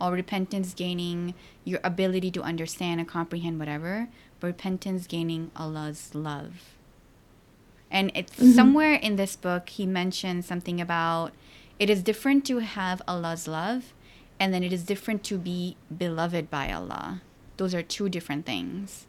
[0.00, 4.08] or repentance gaining your ability to understand and comprehend whatever,
[4.40, 6.74] but repentance gaining Allah's love.
[7.90, 8.52] And it's mm-hmm.
[8.52, 11.32] somewhere in this book he mentioned something about
[11.78, 13.94] it is different to have Allah's love
[14.38, 17.22] and then it is different to be beloved by Allah.
[17.56, 19.06] Those are two different things.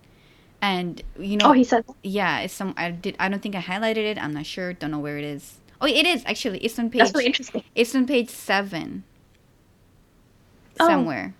[0.61, 1.85] And you know Oh, he said.
[2.03, 4.17] yeah, it's some I did I don't think I highlighted it.
[4.21, 4.73] I'm not sure.
[4.73, 5.57] Don't know where it is.
[5.79, 6.59] Oh, it is actually.
[6.59, 7.63] It's on page That's really interesting.
[7.73, 9.03] it's on page seven.
[10.79, 10.87] Oh.
[10.87, 11.33] Somewhere.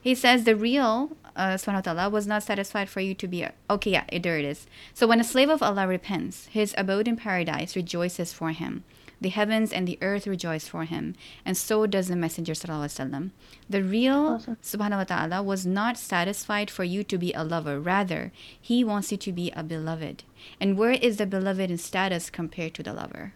[0.00, 3.42] He says the real uh, subhanahu wa ta'ala was not satisfied for you to be
[3.42, 4.66] a, okay yeah there it is.
[4.94, 8.84] So when a slave of allah repents his abode in paradise rejoices for him.
[9.20, 11.14] The heavens and the earth rejoice for him.
[11.46, 13.30] And so does the messenger sallallahu alaihi wasallam.
[13.70, 14.56] The real Awesome.
[14.60, 17.78] subhanahu wa ta'ala was not satisfied for you to be a lover.
[17.78, 20.24] Rather he wants you to be a beloved.
[20.58, 23.34] And where is the beloved in status compared to the lover?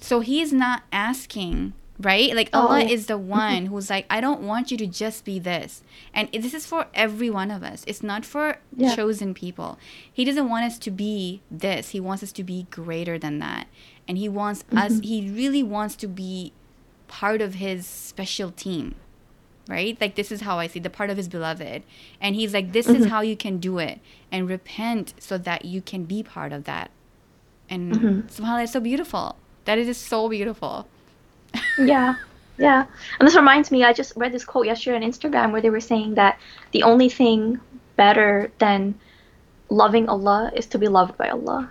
[0.00, 2.34] So he is not asking, right?
[2.34, 2.88] Like Allah Oh.
[2.88, 5.82] is the one who's like, I don't want you to just be this.
[6.14, 7.84] And this is for every one of us.
[7.86, 8.94] It's not for Yeah.
[8.94, 9.78] chosen people.
[10.12, 11.90] He doesn't want us to be this.
[11.90, 13.68] He wants us to be greater than that.
[14.08, 15.02] And he wants us mm-hmm.
[15.02, 16.52] he really wants to be
[17.08, 18.94] part of his special team.
[19.68, 20.00] Right?
[20.00, 21.82] Like this is how I see the part of his beloved.
[22.20, 23.06] And he's like, This is mm-hmm.
[23.06, 24.00] how you can do it.
[24.30, 26.90] And repent so that you can be part of that.
[27.68, 28.20] And mm-hmm.
[28.28, 29.36] subhanAllah, it's so beautiful.
[29.64, 30.86] That is just so beautiful.
[31.78, 32.16] Yeah,
[32.58, 32.86] yeah.
[33.18, 35.80] And this reminds me, I just read this quote yesterday on Instagram where they were
[35.80, 36.38] saying that
[36.72, 37.60] the only thing
[37.96, 38.94] better than
[39.68, 41.70] loving Allah is to be loved by Allah.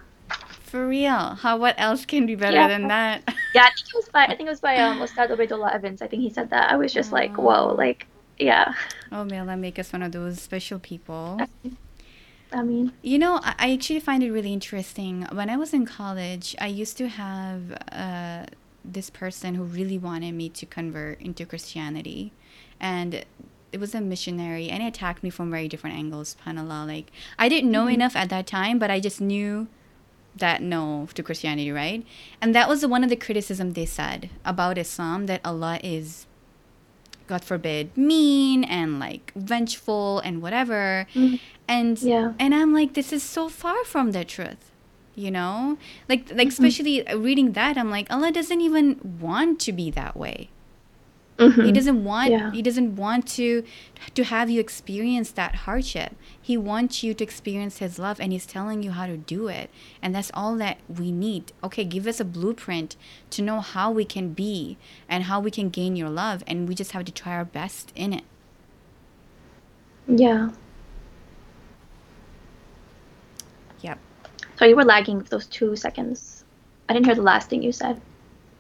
[0.62, 1.36] For real.
[1.36, 2.68] How what else can be better Yeah.
[2.68, 3.24] than that?
[3.56, 6.02] Yeah, I think it was by I think it was by um Ustad Ubaidullah Evans.
[6.02, 6.70] I think he said that.
[6.72, 8.06] I was just like, whoa, like,
[8.38, 8.74] yeah.
[9.14, 11.40] oh may Allah make us one of those special people.
[12.52, 15.26] I mean, You know, I, I actually find it really interesting.
[15.32, 18.46] When I was in college, I used to have uh,
[18.94, 22.32] this person who really wanted me to convert into Christianity.
[22.80, 23.26] And
[23.72, 26.88] it was a missionary, and he attacked me from very different angles, subhanAllah.
[26.88, 29.68] Like, I didn't know enough at that time, but I just knew
[30.38, 32.06] that no to Christianity, right?
[32.42, 36.26] And that was one of the criticism they said about Islam that Allah is
[37.28, 41.08] God forbid mean and like vengeful and whatever.
[41.16, 41.40] Mhm.
[41.68, 42.34] And Yeah.
[42.38, 44.70] and I'm like this is so far from the truth.
[45.16, 45.78] You know?
[46.10, 50.50] Like like especially reading that I'm like Allah doesn't even want to be that way.
[51.38, 51.74] He mhm.
[51.74, 52.52] doesn't want Yeah.
[52.52, 53.64] he doesn't want to
[54.14, 56.16] to have you experience that hardship.
[56.42, 59.70] He wants you to experience his love and he's telling you how to do it.
[60.02, 61.52] And that's all that we need.
[61.64, 62.96] Okay, give us a blueprint
[63.32, 64.78] to know how we can be
[65.10, 67.92] and how we can gain your love and we just have to try our best
[67.96, 68.24] in it.
[70.08, 70.50] yeah.
[73.82, 74.00] Yep.
[74.58, 76.44] So you were lagging with those two seconds.
[76.88, 78.02] I didn't hear the last thing you said.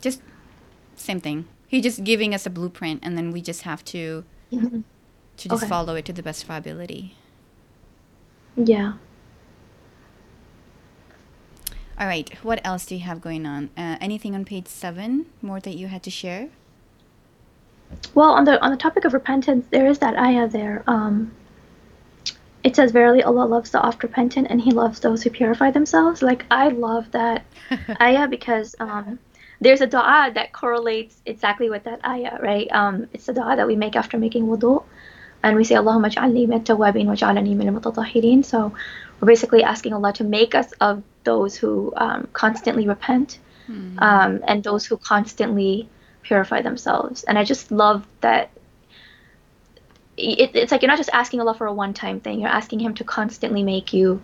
[0.01, 0.21] Just
[0.95, 1.45] same thing.
[1.67, 4.83] He's just giving us a blueprint and then we just have to Mhm.
[5.37, 5.69] to just Okay.
[5.69, 7.15] follow it to the best of our ability.
[8.55, 8.93] Yeah.
[11.99, 12.29] All right.
[12.43, 13.69] What else do you have going on?
[13.77, 16.49] Uh, anything on page seven more that you had to share?
[18.13, 20.83] Well, on the on the topic of repentance, there is that ayah there.
[20.87, 21.31] Um,
[22.65, 26.21] it says, "Verily, Allah loves the oft repentant, and He loves those who purify themselves."
[26.21, 27.45] Like I love that
[28.01, 29.19] ayah because um,
[29.61, 32.67] there's a du'a that correlates exactly with that ayah, right?
[32.71, 34.83] Um, it's the du'a that we make after making wudu,
[35.43, 38.73] and we say, "Allahumma ja'alni min tawabin wa ja'alni min al-mutatahhirin." So
[39.19, 43.39] we're basically asking Allah to make us of those who um, constantly repent
[43.99, 45.87] um, and those who constantly
[46.23, 47.23] purify themselves.
[47.23, 48.49] And I just love that.
[50.17, 52.39] It, it's like you're not just asking Allah for a one-time thing.
[52.39, 54.21] You're asking Him to constantly make you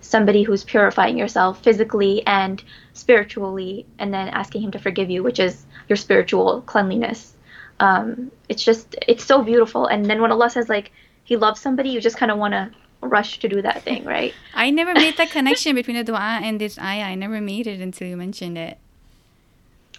[0.00, 5.40] somebody who's purifying yourself physically and spiritually, and then asking Him to forgive you, which
[5.40, 7.32] is your spiritual cleanliness.
[7.80, 9.86] Um, it's just it's so beautiful.
[9.86, 10.92] And then when Allah says like
[11.24, 12.70] He loves somebody, you just kind of want to
[13.00, 14.32] rush to do that thing, right?
[14.54, 17.04] I never made that connection between the dua and this ayah.
[17.04, 18.78] I never made it until you mentioned it.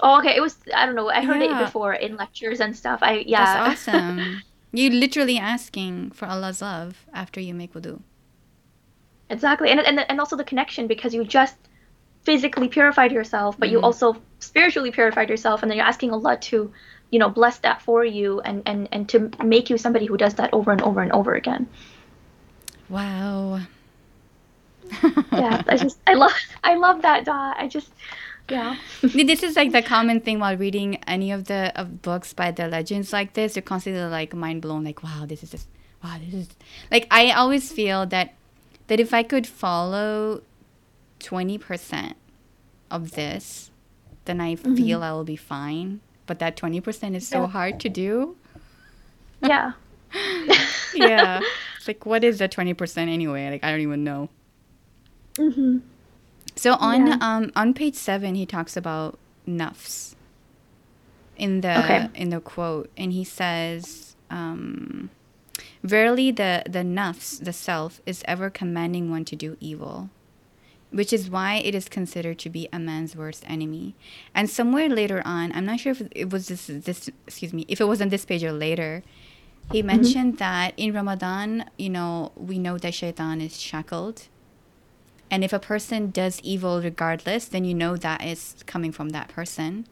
[0.02, 0.36] Oh, okay.
[0.36, 1.10] It was I don't know.
[1.10, 1.62] I heard Yeah.
[1.62, 3.00] it before in lectures and stuff.
[3.02, 3.46] I yeah.
[3.70, 4.42] That's awesome.
[4.78, 8.02] You literally asking for Allah's love after you make wudu.
[9.30, 11.58] Exactly, and and and also the connection because you just
[12.26, 13.84] physically purified yourself, but you Mhm.
[13.84, 16.74] also spiritually purified yourself, and then you're asking Allah to,
[17.12, 20.36] you know, bless that for you and and and to make you somebody who does
[20.36, 21.70] that over and over and over again.
[22.90, 23.62] Wow.
[25.32, 26.32] yeah, I just I love
[26.64, 27.58] I love that dot.
[27.60, 27.94] I just
[28.50, 28.76] yeah.
[29.02, 32.68] this is like the common thing while reading any of the of books by the
[32.68, 33.56] legends like this.
[33.56, 35.68] You're constantly like mind blown, like wow, this is just
[36.04, 36.48] wow, this is
[36.92, 38.34] like I always feel that
[38.88, 40.42] that if I could follow
[41.20, 42.16] twenty percent
[42.92, 43.72] of this,
[44.26, 44.76] then I Mm-hmm.
[44.76, 46.02] feel I will be fine.
[46.28, 47.48] But that twenty percent is so Yeah.
[47.48, 48.36] hard to do.
[49.42, 49.74] Yeah.
[50.94, 51.42] Yeah.
[51.78, 53.50] it's like what is the twenty percent anyway?
[53.50, 54.30] Like I don't even know.
[55.38, 55.80] hmm
[56.56, 57.18] So on Yeah.
[57.22, 60.16] um on page seven, he talks about nafs
[61.36, 62.08] in the Okay.
[62.16, 65.10] in the quote, and he says, um,
[65.84, 70.10] "Verily, the the nafs, the self, is ever commanding one to do evil."
[70.92, 73.96] Which is why it is considered to be a man's worst enemy.
[74.34, 77.82] And somewhere later on, I'm not sure if it was this this excuse me, if
[77.82, 79.04] it was on this page or later,
[79.68, 84.30] he mentioned that in Ramadan, you know, we know that shaitan is shackled
[85.32, 89.30] and if a person does evil regardless, then you know that is coming from that
[89.30, 89.88] person.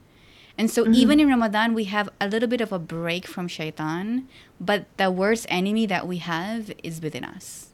[0.58, 0.94] And so mm-hmm.
[0.94, 4.28] even in Ramadan, we have a little bit of a break from shaitan,
[4.62, 7.70] but the worst enemy that we have is within us.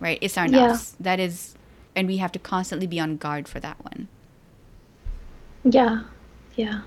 [0.00, 0.18] Right?
[0.20, 0.70] It's our Yeah.
[0.70, 0.94] nafs.
[0.98, 1.54] That is,
[1.94, 4.08] and we have to constantly be on guard for that one.
[5.64, 6.04] Yeah.
[6.54, 6.82] Yeah.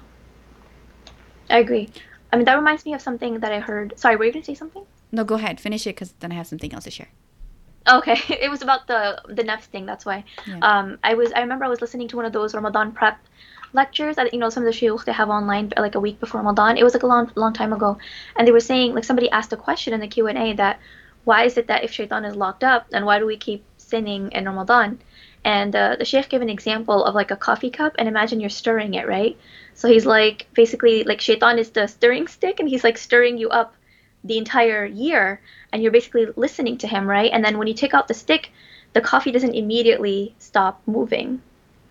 [1.50, 1.90] I agree.
[2.32, 3.94] I mean, that reminds me of something that I heard.
[3.98, 4.86] Sorry, were you going to say something?
[5.12, 5.60] No, go ahead.
[5.60, 7.10] Finish it because then I have something else to share.
[7.90, 9.86] Okay, it was about the the nafs thing.
[9.86, 10.24] That's why.
[10.46, 10.60] Yeah.
[10.62, 13.20] Um, I was I remember I was listening to one of those Ramadan prep
[13.74, 16.42] lectures that you know some of the shuyukh they have online like a week before
[16.42, 16.78] Ramadan.
[16.78, 17.98] It was like a long long time ago,
[18.36, 20.80] and they were saying like somebody asked a question in the Q and A that
[21.26, 24.32] why is it that if shaitan is locked up, then why do we keep sinning
[24.32, 25.00] in Ramadan?
[25.44, 28.50] And uh, the sheikh gave an example of like a coffee cup, and imagine you're
[28.50, 29.38] stirring it, right?
[29.74, 33.50] So he's like basically like shaitan is the stirring stick, and he's like stirring you
[33.50, 33.74] up
[34.24, 35.40] the entire year
[35.72, 37.32] and you're basically listening to him, right?
[37.32, 38.52] And then when you take out the stick,
[38.94, 41.42] the coffee doesn't immediately stop moving,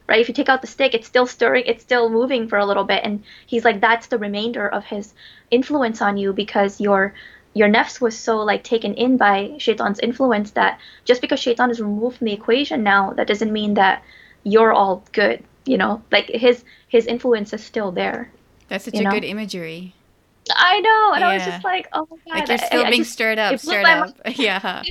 [0.09, 0.21] right?
[0.21, 2.85] If you take out the stick, it's still stirring, it's still moving for a little
[2.85, 3.03] bit.
[3.05, 5.15] And he's like, that's the remainder of his
[5.51, 7.15] influence on you because your
[7.55, 11.81] your nafs was so like taken in by shaitan's influence that just because shaitan is
[11.81, 14.03] removed from the equation now, that doesn't mean that
[14.45, 16.03] you're all good, you know?
[16.11, 18.31] Like his his influence is still there.
[18.69, 19.11] That's such a know?
[19.11, 19.95] good imagery.
[20.55, 22.91] I know, and I was just like, oh my god, Like you're still I- I
[22.91, 24.15] being just- stirred up, stirred up.
[24.37, 24.83] Yeah.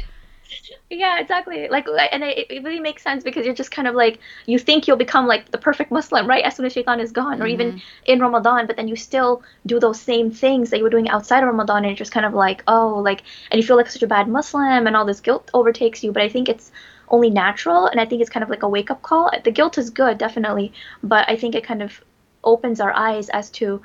[0.89, 1.67] Yeah, exactly.
[1.67, 4.87] Like, and it, it really makes sense because you're just kind of like you think
[4.87, 6.43] you'll become like the perfect Muslim, right?
[6.43, 7.79] As soon as Shaitan is gone, or even mm-hmm.
[8.05, 11.43] in Ramadan, but then you still do those same things that you were doing outside
[11.43, 14.03] of Ramadan, and you're just kind of like, oh, like, and you feel like such
[14.03, 16.11] a bad Muslim, and all this guilt overtakes you.
[16.11, 16.71] But I think it's
[17.09, 19.29] only natural, and I think it's kind of like a wake up call.
[19.43, 20.71] The guilt is good, definitely,
[21.03, 22.01] but I think it kind of
[22.43, 23.81] opens our eyes as to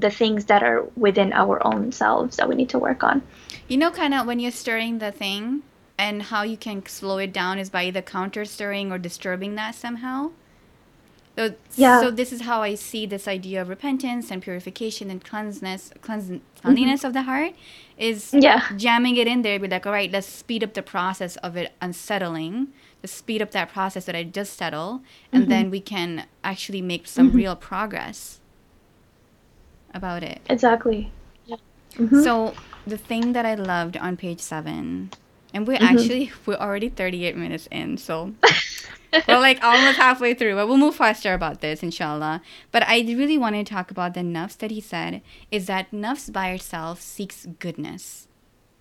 [0.00, 3.22] the things that are within our own selves that we need to work on.
[3.68, 5.62] You know, kind of when you're stirring the thing,
[5.98, 9.74] and how you can slow it down is by either counter stirring or disturbing that
[9.74, 10.30] somehow.
[11.36, 12.00] So, Yeah.
[12.00, 16.30] so this is how I see this idea of repentance and purification and cleanseness, cleanse,
[16.30, 16.38] mm-hmm.
[16.62, 17.54] cleanliness of the heart
[17.98, 18.62] is Yeah.
[18.76, 19.58] jamming it in there.
[19.58, 22.68] Be like, all right, let's speed up the process of it unsettling.
[23.02, 25.50] Let's speed up that process that I just settle, and mm-hmm.
[25.50, 27.36] then we can actually make some mm-hmm.
[27.36, 28.40] real progress
[29.96, 30.40] about it.
[30.48, 31.10] Exactly.
[31.46, 31.56] Yeah.
[31.96, 32.22] Mhm.
[32.24, 32.54] So
[32.86, 35.10] the thing that I loved on page seven,
[35.54, 35.96] and we're Mm-hmm.
[35.98, 38.32] actually we're already thirty eight minutes in, so
[39.28, 40.54] we're like almost halfway through.
[40.56, 42.42] But we'll move faster about this, inshallah.
[42.72, 46.32] But I really want to talk about the nafs that he said is that nafs
[46.32, 48.28] by itself seeks goodness,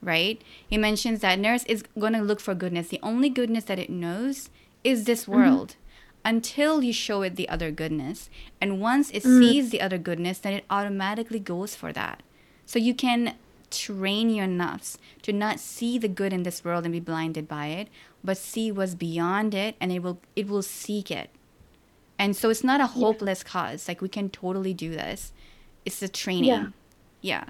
[0.02, 0.42] right?
[0.68, 2.90] He mentions that nurse is going to look for goodness.
[2.90, 4.50] The only goodness that it knows
[4.84, 5.76] is this world.
[6.26, 8.30] Until you show it the other goodness.
[8.60, 9.40] And once it mm.
[9.40, 12.24] sees the other goodness, then it automatically goes for that.
[12.66, 13.36] So you can
[13.70, 17.68] train your nafs to not see the good in this world and be blinded by
[17.68, 17.90] it,
[18.24, 21.30] but see what's beyond it and it will it will seek it.
[22.18, 23.88] And so it's not a hopeless cause.
[23.88, 25.32] Like we can totally do this.
[25.86, 26.46] It's a training.
[26.50, 26.68] Yeah.
[27.22, 27.46] Yeah.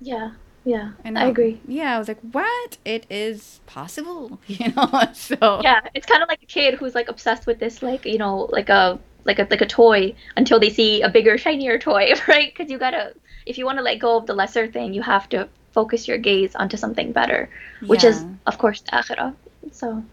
[0.00, 0.32] Yeah,
[0.64, 1.60] yeah, And I um, agree.
[1.66, 2.78] Yeah, I was like, what?
[2.84, 4.88] It is possible, you know.
[5.14, 8.18] So Yeah, it's kind of like a kid who's like obsessed with this, like you
[8.18, 12.12] know, like a like a like a toy until they see a bigger, shinier toy,
[12.28, 12.52] right?
[12.52, 13.14] Because you gotta,
[13.46, 16.18] if you want to let go of the lesser thing, you have to focus your
[16.18, 17.48] gaze onto something better,
[17.86, 19.34] which is, of course, the akhirah.
[19.72, 20.04] So,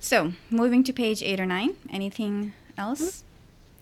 [0.00, 1.76] So moving to page eight or nine.
[1.90, 3.24] Anything else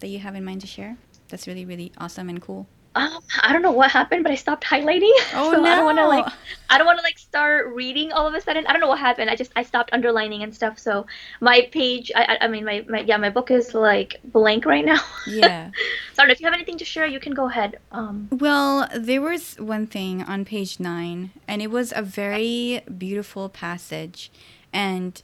[0.01, 0.97] that you have in mind to share?
[1.29, 2.67] That's really really awesome and cool.
[2.99, 5.13] Um, I don't know what happened, but I stopped highlighting.
[5.35, 6.09] Oh, so I don't want to no.
[6.09, 6.27] like,
[6.69, 8.67] I don't want to like start reading all of a sudden.
[8.67, 9.31] I don't know what happened.
[9.31, 10.79] I just I stopped underlining and stuff.
[10.79, 11.07] So
[11.41, 15.01] my page, I I, mean my, my yeah my book is like blank right now.
[15.27, 15.71] Yeah.
[16.15, 17.07] so I don't know if you have anything to share.
[17.07, 17.79] You can go ahead.
[17.93, 18.29] Um.
[18.33, 24.33] Well, there was one thing on page nine, and it was a very beautiful passage,
[24.73, 25.23] and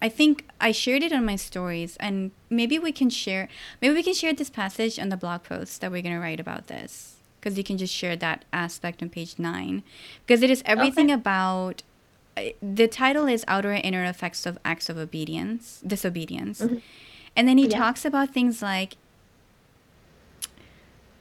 [0.00, 3.48] I think I shared it on my stories, and maybe we can share.
[3.82, 6.68] Maybe we can share this passage on the blog post that we're gonna write about
[6.68, 9.82] this, because you can just share that aspect on page nine,
[10.26, 11.14] because it is everything Okay.
[11.14, 11.82] about.
[12.36, 16.60] uh, The title is outer and inner effects of acts of obedience, disobedience,
[17.34, 17.78] and then he Yeah.
[17.78, 18.96] talks about things like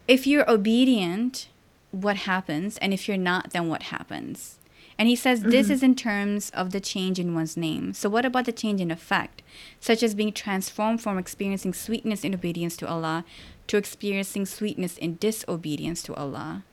[0.07, 1.49] if you're obedient,
[1.91, 2.77] what happens?
[2.77, 4.57] And if you're not, then what happens?
[4.99, 7.93] And he says this is in terms of the change in one's name.
[7.93, 9.43] So, what about the change in effect,
[9.79, 13.23] such as being transformed from experiencing sweetness in obedience to Allah
[13.67, 16.63] to experiencing sweetness in disobedience to Allah?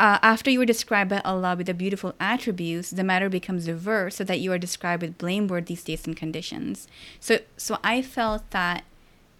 [0.00, 4.16] Uh, after you are described by Allah with the beautiful attributes, the matter becomes reversed
[4.16, 6.88] so that you are described with blameworthy states and conditions.
[7.20, 8.84] So, so I felt that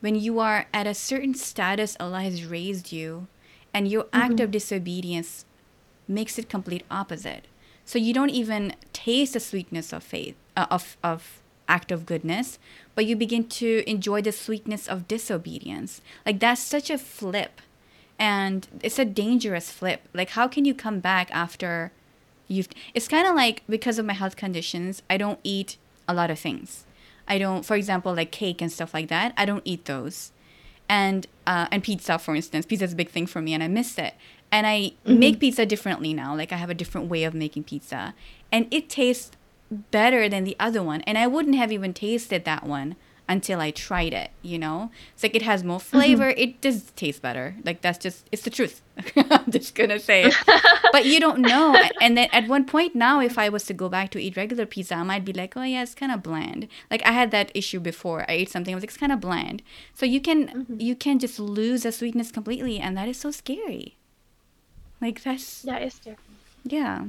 [0.00, 3.26] when you are at a certain status Allah has raised you,
[3.72, 5.44] and your act of disobedience
[6.10, 7.46] makes it complete opposite.
[7.84, 12.58] So you don't even taste the sweetness of faith, uh, of of act of goodness,
[12.94, 16.00] but you begin to enjoy the sweetness of disobedience.
[16.26, 17.60] Like that's such a flip,
[18.18, 20.08] and it's a dangerous flip.
[20.12, 21.92] Like how can you come back after
[22.48, 22.68] you've?
[22.94, 26.38] It's kind of like because of my health conditions, I don't eat a lot of
[26.38, 26.84] things.
[27.26, 29.32] I don't, for example, like cake and stuff like that.
[29.36, 30.32] I don't eat those
[30.90, 33.68] and uh, and pizza for instance pizza is a big thing for me and i
[33.68, 34.14] miss it
[34.52, 35.18] and i mm-hmm.
[35.18, 38.14] make pizza differently now like i have a different way of making pizza.
[38.52, 39.30] And it tastes
[39.70, 41.02] better than the other one.
[41.02, 42.96] And i wouldn't have even tasted that one
[43.28, 44.90] until i tried it you know?
[45.14, 45.98] It's like it has more mm-hmm.
[45.98, 46.28] flavor.
[46.30, 47.56] It does taste better.
[47.64, 48.82] Like that's just it's the truth.
[49.16, 50.34] I'm just gonna say it.
[50.92, 51.80] But you don't know.
[52.00, 54.66] And then at one point now if i was to go back to eat regular
[54.66, 56.68] pizza i might be like oh yeah it's kind of bland.
[56.90, 58.22] Like i had that issue before.
[58.28, 59.62] I ate something i was like it's kind of bland.
[59.94, 60.80] So you can mm-hmm.
[60.80, 63.96] you can just lose the sweetness completely and that is so scary
[65.00, 66.16] like that's Yeah, it's there.
[66.64, 67.04] yeah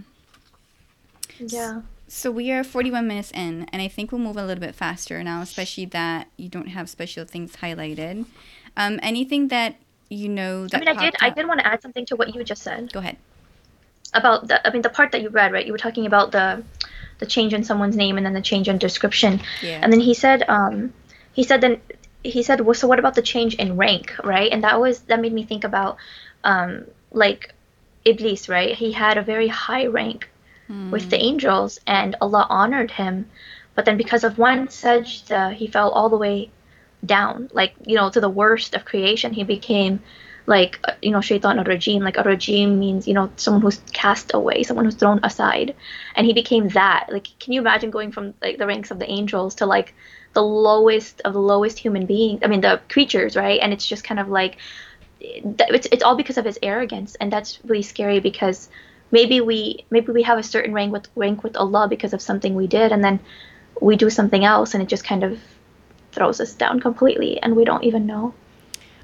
[1.40, 1.82] Yeah.
[2.08, 5.24] so we are 41 minutes in and i think we'll move a little bit faster
[5.24, 8.26] now especially that you don't have special things highlighted
[8.78, 9.76] um anything that
[10.10, 11.14] you know that I mean, I did.
[11.14, 13.18] popped I did want to add something to what you just said go ahead
[14.14, 14.68] about the.
[14.68, 15.66] I mean, the part that you read, right?
[15.66, 16.64] You were talking about the,
[17.20, 19.40] the change in someone's name and then the change in description.
[19.62, 19.80] Yeah.
[19.82, 20.94] And then he said, um,
[21.32, 21.80] he said then
[22.22, 24.52] he said, well, so what about the change in rank, right?
[24.52, 25.96] And that was that made me think about,
[26.44, 27.54] um, like,
[28.06, 28.76] Iblis, right?
[28.76, 30.30] He had a very high rank
[30.92, 33.30] with the angels, and Allah honored him,
[33.76, 36.50] but then because of one sajda, he fell all the way
[37.06, 39.34] down, like you know, to the worst of creation.
[39.34, 40.02] He became
[40.46, 42.02] like uh, you know, shaitan or rajim.
[42.02, 45.76] Like a rajim means you know someone who's cast away, someone who's thrown aside,
[46.16, 47.08] and he became that.
[47.12, 49.94] Like, can you imagine going from like the ranks of the angels to like
[50.34, 52.42] the lowest of the lowest human beings?
[52.44, 53.60] I mean, the creatures, right?
[53.62, 54.58] And it's just kind of like
[55.22, 58.70] it's it's all because of his arrogance, and that's really scary because
[59.12, 62.56] maybe we maybe we have a certain rank with rank with Allah because of something
[62.56, 63.20] we did, and then
[63.80, 65.40] we do something else, and it just kind of
[66.12, 68.34] throws us down completely, and we don't even know.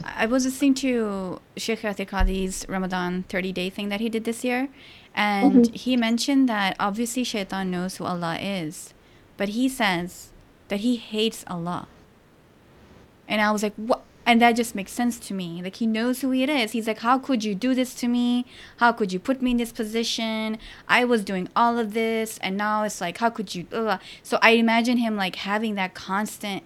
[0.03, 4.43] I was listening to Sheikh Yasir Qadi's Ramadan 30 day thing that he did this
[4.43, 4.69] year,
[5.15, 5.73] and mm-hmm.
[5.73, 8.93] he mentioned that obviously Shaitan knows who Allah is,
[9.35, 10.29] but he says
[10.67, 11.87] that he hates Allah.
[13.27, 14.03] And I was like, what?
[14.27, 15.61] And that just makes sense to me.
[15.63, 16.73] Like, he knows who it is.
[16.73, 18.45] He's like, How could you do this to me?
[18.77, 20.59] How could you put me in this position?
[20.87, 23.63] I was doing all of this, and now it's like, How could you?
[23.63, 26.63] blah." So I imagine him like having that constant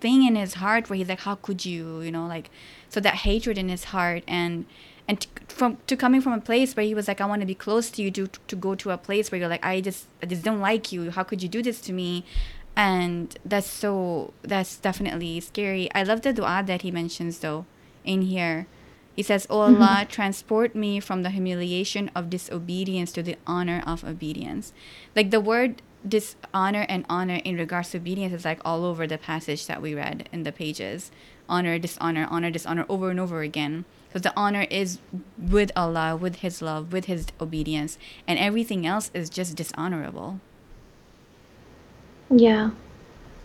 [0.00, 2.50] thing in his heart where he's like how could you you know like
[2.88, 4.64] so that hatred in his heart and
[5.08, 7.54] and from to coming from a place where he was like i want to be
[7.54, 10.26] close to you to to go to a place where you're like i just i
[10.26, 12.24] just don't like you how could you do this to me
[12.78, 15.90] and that's so that's definitely scary.
[15.96, 17.66] I love the dua that he mentions though
[18.04, 18.68] in here.
[19.16, 24.04] He says oh allah transport me from the humiliation of disobedience to the honor of
[24.04, 24.72] obedience.
[25.16, 29.18] Like the word dishonor and honor in regards to obedience is like all over the
[29.18, 31.10] passage that we read in the pages.
[31.48, 33.86] Honor dishonor honor dishonor over and over again.
[34.06, 35.00] Because the honor is
[35.36, 37.98] with allah with his love with his obedience.
[38.28, 40.38] And everything else is just dishonorable
[42.30, 42.70] Yeah.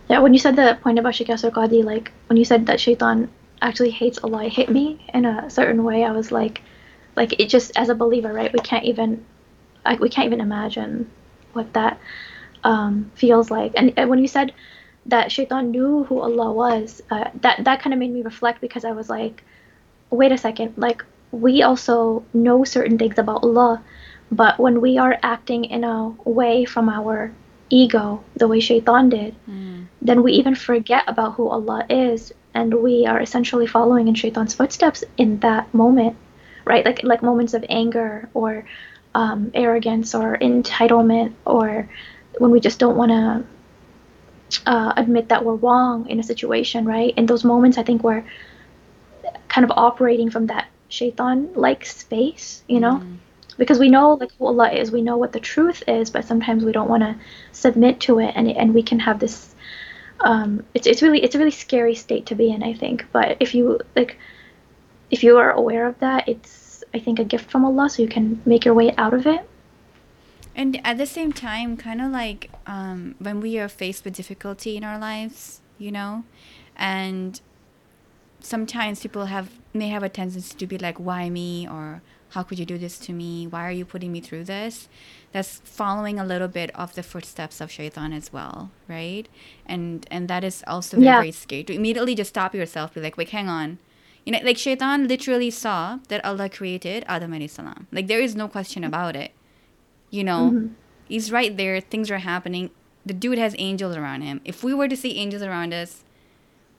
[0.08, 2.80] Yeah, when you said the point about Sheikh Yasir Qadi, like when you said that
[2.80, 3.30] Shaitan
[3.62, 6.04] actually hates Allah, it hit me in a certain way.
[6.04, 6.62] I was like,
[7.16, 8.52] like it just as a believer, right?
[8.52, 9.24] We can't even,
[9.84, 11.10] like we can't even imagine
[11.54, 12.00] what that
[12.64, 13.72] um, feels like.
[13.76, 14.52] And, and when you said
[15.06, 18.84] that Shaitan knew who Allah was, uh, that that kind of made me reflect because
[18.84, 19.44] I was like,
[20.10, 23.82] wait a second, like we also know certain things about Allah,
[24.30, 27.32] But when we are acting in a way from our
[27.82, 29.86] ego, the way Shaitan did, Mm.
[30.08, 34.54] then we even forget about who Allah is, and we are essentially following in Shaitan's
[34.54, 36.14] footsteps in that moment,
[36.70, 36.84] right?
[36.88, 38.64] Like like moments of anger or
[39.14, 41.88] um, arrogance or entitlement, or
[42.38, 43.26] when we just don't want to
[44.66, 47.12] uh, admit that we're wrong in a situation, right?
[47.16, 48.24] In those moments, I think we're
[49.48, 53.18] kind of operating from that Shaitan-like space, you know Mm.
[53.54, 56.64] Because we know like who Allah is, we know what the truth is, but sometimes
[56.64, 57.16] we don't want to
[57.52, 59.54] submit to it, and and we can have this.
[60.20, 63.06] Um, it's it's really it's a really scary state to be in, I think.
[63.12, 64.18] But if you like,
[65.10, 68.08] if you are aware of that, it's I think a gift from Allah, so you
[68.08, 69.48] can make your way out of it.
[70.56, 74.76] And at the same time, kind of like um, when we are faced with difficulty
[74.76, 76.24] in our lives, you know,
[76.76, 77.40] and
[78.40, 82.02] sometimes people have may have a tendency to be like, "Why me?" or
[82.34, 83.46] "How could you do this to me?
[83.46, 84.88] Why are you putting me through this?"
[85.32, 89.26] That's following a little bit of the footsteps of Shaitan as well, right?
[89.66, 91.18] And and that is also very, Yeah.
[91.18, 91.64] very scary.
[91.64, 93.78] To immediately just stop yourself, be like, "Wait, hang on."
[94.24, 97.86] You know, like Shaitan literally saw that Allah created Adam alayhi salam.
[97.92, 99.32] Like there is no question about it
[100.10, 100.70] you know Mhm.
[101.08, 102.70] he's right there things are happening
[103.04, 106.04] the dude has angels around him if we were to see angels around us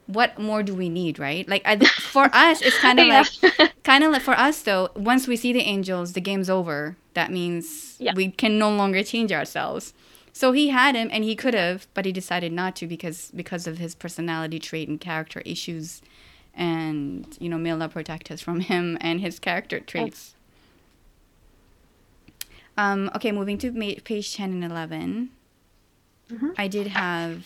[0.07, 3.23] what more do we need right like I, for us it's kind of Yeah.
[3.59, 6.95] like kind of like for us though once we see the angels the game's over
[7.15, 8.13] that means Yeah.
[8.15, 9.93] we can no longer change ourselves
[10.31, 13.65] so he had him and he could have but he decided not to because because
[13.67, 16.01] of his personality trait and character issues
[16.53, 20.33] and you know may allah protect us from him and his character traits
[22.77, 25.29] um, okay, moving to ma- page 10 and 11.
[26.29, 26.53] Mhm.
[26.57, 27.45] I did have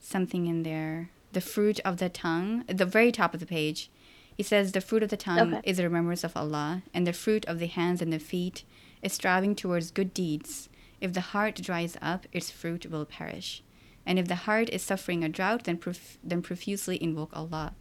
[0.00, 1.10] something in there.
[1.32, 3.90] The fruit of the tongue, at the very top of the page.
[4.36, 5.60] He says, The fruit of the tongue Okay.
[5.64, 8.64] is the remembrance of Allah, and the fruit of the hands and the feet
[9.02, 10.68] is striving towards good deeds.
[11.00, 13.62] If the heart dries up, its fruit will perish.
[14.06, 17.74] And if the heart is suffering a drought, then, prof- then profusely invoke Allah.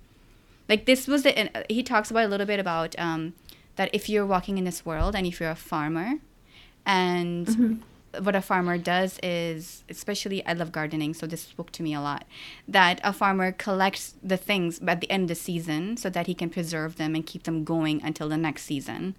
[0.70, 3.34] Like this was the, uh, he talks about a little bit about um,
[3.76, 6.16] that if you're walking in this world and if you're a farmer,
[6.86, 7.80] and Mhm.
[8.20, 12.01] What a farmer does is, especially I love gardening, so this spoke to me a
[12.01, 12.26] lot,
[12.68, 16.34] that a farmer collects the things at the end of the season so that he
[16.34, 19.16] can preserve them and keep them going until the next season.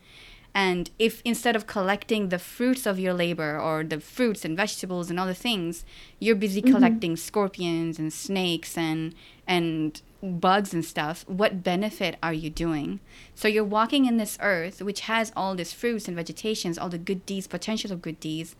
[0.54, 5.08] And if instead of collecting the fruits of your labor or the fruits and vegetables
[5.08, 5.84] and other things,
[6.18, 6.74] you're busy mm-hmm.
[6.74, 9.14] collecting scorpions and snakes and
[9.46, 13.00] and bugs and stuff, what benefit are you doing?
[13.34, 16.98] So you're walking in this earth which has all these fruits and vegetations, all the
[16.98, 18.54] good deeds, potential of good deeds,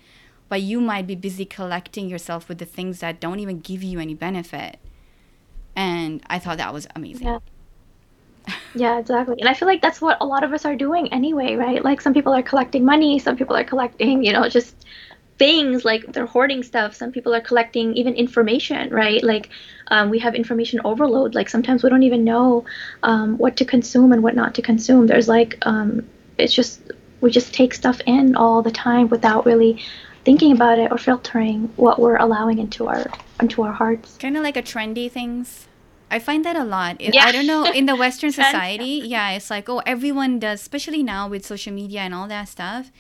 [0.53, 3.99] but you might be busy collecting yourself with the things that don't even give you
[3.99, 4.77] any benefit.
[5.75, 7.27] And I thought that was amazing.
[7.27, 7.39] Yeah.
[8.75, 9.37] Yeah, exactly.
[9.41, 11.83] And I feel like that's what a lot of us are doing anyway, right?
[11.83, 14.77] Like some people are collecting money, some people are collecting, you know, just
[15.39, 16.95] things like they're hoarding stuff.
[16.95, 19.25] Some people are collecting even information, right?
[19.25, 19.49] Like
[19.87, 21.35] um, we have information overload.
[21.35, 22.67] Like sometimes we don't even know
[23.03, 25.07] um, what to consume and what not to consume.
[25.07, 26.93] There's like, um, it's just,
[27.23, 29.83] we just take stuff in all the time without really
[30.25, 33.07] thinking about it or filtering what we're allowing into our
[33.41, 34.17] into our hearts.
[34.19, 35.67] kind of like a trendy things.
[36.11, 36.97] I find that a lot.
[37.01, 37.25] It- Yeah.
[37.25, 39.01] I don't know in the Western society.
[39.05, 42.93] Yeah, it's like oh, everyone does, especially now with social media and all that stuff.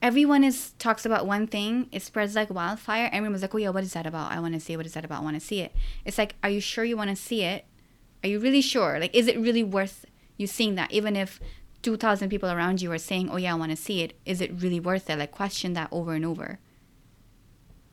[0.00, 1.88] Everyone is talks about one thing.
[1.90, 3.10] It spreads like wildfire.
[3.12, 4.30] Everyone's like, oh yeah, what is that about?
[4.30, 4.76] I want to see it.
[4.76, 5.20] What is that about?
[5.22, 5.72] I want to see it.
[6.04, 7.64] It's like, are you sure you want to see it?
[8.22, 8.98] Are you really sure?
[9.00, 10.04] Like, is it really worth
[10.36, 10.92] you seeing that?
[10.92, 11.40] Even if
[11.82, 14.14] two thousand people around you are saying, oh yeah, I want to see it.
[14.26, 15.18] Is it really worth it?
[15.18, 16.58] Like, question that over and over.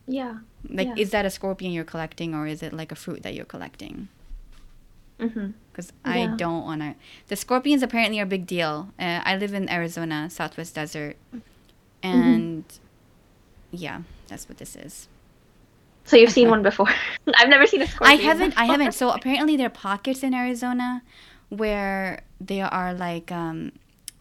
[0.08, 0.40] Yeah.
[0.70, 0.94] Like, Yeah.
[0.98, 4.08] is that a scorpion you're collecting, or is it like a fruit that you're collecting?
[5.18, 6.36] because I Yeah.
[6.36, 6.96] don't want to.
[7.28, 8.90] The scorpions apparently are a big deal.
[9.00, 11.16] Uh, I live in Arizona, Southwest Desert,
[12.04, 12.66] and
[13.72, 15.08] yeah, that's what this is.
[16.04, 16.88] So you've seen one before.
[17.38, 18.20] I've never seen a scorpion.
[18.20, 18.58] I haven't.
[18.58, 18.92] I haven't.
[18.92, 21.02] So apparently there are pockets in Arizona
[21.58, 23.72] where there are like um,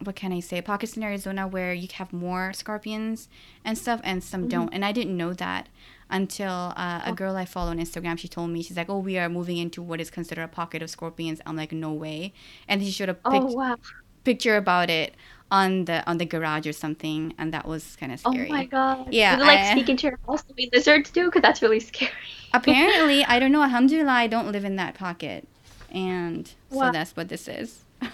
[0.03, 0.61] what can I say?
[0.61, 3.27] Pockets in Arizona where you have more scorpions
[3.63, 4.73] and stuff, and some don't.
[4.73, 5.69] And I didn't know that
[6.09, 8.17] until uh, a girl I follow on Instagram.
[8.19, 10.81] She told me she's like, "Oh, we are moving into what is considered a pocket
[10.81, 12.33] of scorpions." I'm like, "No way!"
[12.67, 13.77] And she showed a Oh wow!
[14.23, 15.15] picture about it
[15.49, 18.49] on the on the garage or something, and that was kind of scary.
[18.49, 19.13] Oh my god!
[19.13, 21.61] Yeah, Does it like I- sneak into your house the way lizards too, Because that's
[21.61, 22.11] really scary.
[22.53, 23.63] Apparently, I don't know.
[23.63, 25.47] Alhamdulillah, I don't live in that pocket,
[25.95, 27.79] and so that's what this is.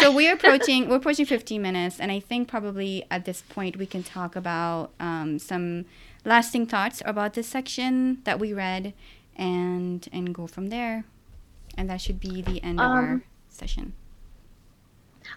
[0.00, 3.86] so we're approaching we're approaching 15 minutes, and I think probably at this point we
[3.86, 5.86] can talk about um, some
[6.24, 8.92] lasting thoughts about this section that we read,
[9.34, 11.04] and and go from there,
[11.76, 13.94] and that should be the end of our Um, session.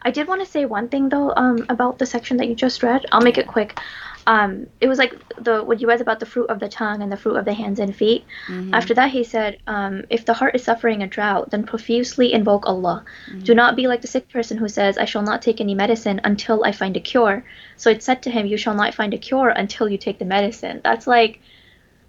[0.02, 2.84] I did want to say one thing though um, about the section that you just
[2.84, 3.06] read.
[3.12, 3.80] I'll make it quick.
[4.26, 7.12] Um, it was like the what you read about the fruit of the tongue and
[7.12, 8.26] the fruit of the hands and feet.
[8.48, 8.74] Mm-hmm.
[8.74, 12.66] After that, he said, um, "If the heart is suffering a drought, then profusely invoke
[12.66, 13.04] Allah.
[13.30, 13.40] Mm-hmm.
[13.40, 16.22] Do not be like the sick person who says, I shall not take any medicine
[16.24, 17.44] until I find a cure.
[17.78, 20.26] So it said to him, You shall not find a cure until you take the
[20.26, 20.82] medicine.
[20.84, 21.42] That's like,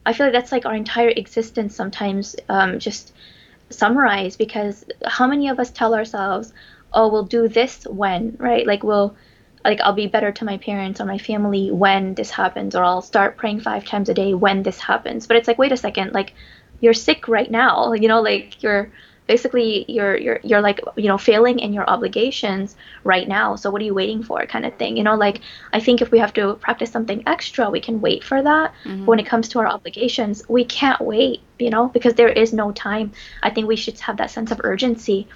[0.07, 3.13] I feel like that's like our entire existence sometimes um, just
[3.71, 6.53] summarized because how many of us tell ourselves,
[6.93, 8.67] oh, we'll do this when, right?
[8.67, 9.17] Like, we'll,
[9.65, 13.03] like, I'll be better to my parents or my family when this happens, or I'll
[13.03, 15.27] start praying five times a day when this happens.
[15.27, 16.35] But it's like, wait a second, like,
[16.81, 18.93] you're sick right now, you know, like, you're,
[19.27, 23.81] basically you're you're you're like you know failing in your obligations right now so what
[23.81, 25.41] are you waiting for kind of thing you know like
[25.73, 29.07] i think if we have to practice something extra we can wait for that Mm-hmm.
[29.07, 32.71] when it comes to our obligations we can't wait you know because there is no
[32.73, 33.13] time
[33.43, 35.27] i think we should have that sense of urgency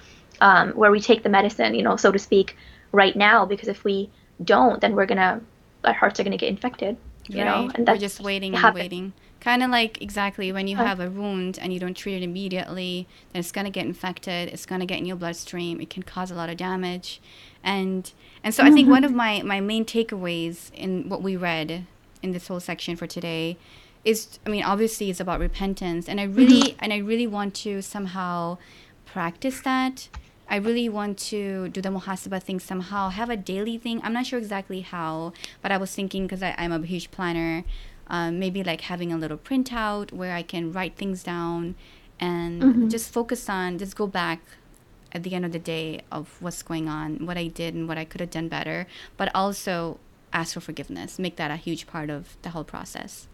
[0.41, 2.55] um, where we take the medicine you know so to speak
[2.91, 4.11] right now because if we
[4.43, 5.41] don't then we're gonna
[5.83, 7.71] our hearts are gonna get infected you know right?
[7.75, 8.81] and We're that's just waiting and happens.
[8.83, 9.13] waiting.
[9.39, 10.83] Kind of like exactly when you Uh.
[10.85, 14.49] have a wound and you don't treat it immediately, then it's gonna get infected.
[14.49, 15.79] It's gonna get in your bloodstream.
[15.79, 17.21] It can cause a lot of damage,
[17.63, 18.11] and
[18.43, 21.85] and so I think one of my my main takeaways in what we read
[22.21, 23.57] in this whole section for today
[24.03, 27.81] is I mean obviously it's about repentance, and I really and I really want to
[27.81, 28.57] somehow
[29.05, 30.09] practice that.
[30.49, 34.01] I really want to do the muhasabah thing somehow, have a daily thing.
[34.03, 37.63] I'm not sure exactly how, but I was thinking because I'm a huge planner,
[38.07, 41.75] um, maybe like having a little printout where I can write things down
[42.19, 44.41] and just focus on, just go back
[45.11, 47.97] at the end of the day of what's going on, what I did and what
[47.97, 48.87] I could have done better,
[49.17, 49.99] but also
[50.33, 53.28] ask for forgiveness, make that a huge part of the whole process.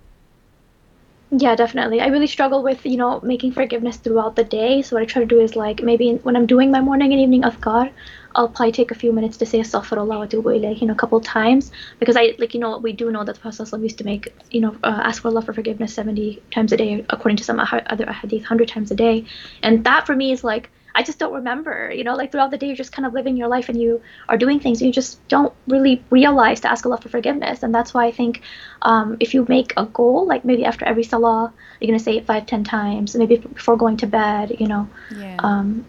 [1.31, 2.01] Yeah, definitely.
[2.01, 4.81] I really struggle with, you know, making forgiveness throughout the day.
[4.81, 7.21] So what I try to do is like maybe when I'm doing my morning and
[7.21, 7.91] evening adhkar,
[8.35, 10.95] I'll probably take a few minutes to say astaghfirullah wa atubu ilayh, you know, a
[10.95, 14.03] couple times because I like you know we do know that the Prophet used to
[14.03, 17.43] make you know uh, ask for Allah for forgiveness 70 times a day according to
[17.43, 19.25] some other hadith 100 times a day.
[19.63, 22.57] And that for me is like I just don't remember, you know, like throughout the
[22.57, 24.93] day you're just kind of living your life and you are doing things and you
[24.93, 27.63] just don't really realize to ask Allah for forgiveness.
[27.63, 28.41] And that's why I think
[28.81, 32.25] um, if you make a goal, like maybe after every salah, you're gonna say it
[32.25, 34.87] five, ten times, maybe before going to bed, you know.
[35.15, 35.35] Yeah.
[35.39, 35.85] Um,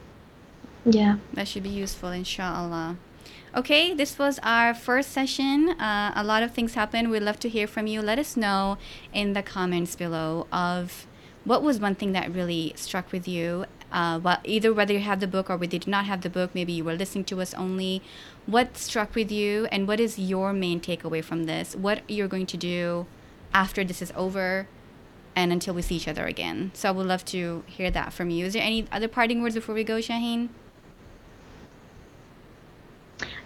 [0.85, 1.17] yeah.
[1.35, 2.97] That should be useful, inshallah.
[3.57, 5.71] Okay, this was our first session.
[5.81, 7.11] Uh, a lot of things happened.
[7.11, 8.03] We'd love to hear from you.
[8.03, 8.77] Let us know
[9.15, 11.07] in the comments below of
[11.45, 13.65] what was one thing that really struck with you.
[13.93, 16.30] Uh, well, either whether you have the book or whether you did not have the
[16.30, 18.03] book, maybe you were listening to us only.
[18.47, 21.74] What struck with you, and what is your main takeaway from this?
[21.76, 23.07] What you're going to do
[23.55, 24.68] after this is over,
[25.34, 26.72] and until we see each other again.
[26.74, 28.47] So I would love to hear that from you.
[28.47, 30.49] Is there any other parting words before we go, Shaheen?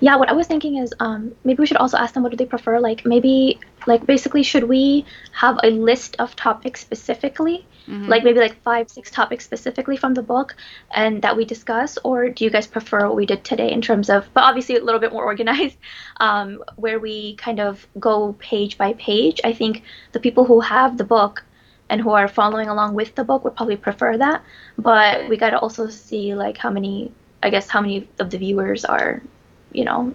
[0.00, 2.36] Yeah, what I was thinking is um, maybe we should also ask them what do
[2.36, 2.80] they prefer.
[2.80, 7.66] Like maybe like basically should we have a list of topics specifically,
[8.08, 10.56] like maybe like five six topics specifically from the book,
[10.94, 14.08] and that we discuss, or do you guys prefer what we did today in terms
[14.10, 15.76] of, but obviously a little bit more organized,
[16.18, 19.40] um, where we kind of go page by page.
[19.44, 21.44] I think the people who have the book
[21.90, 24.42] and who are following along with the book would probably prefer that,
[24.78, 27.12] but we got to also see like how many,
[27.42, 29.20] I guess how many of the viewers are
[29.72, 30.12] you know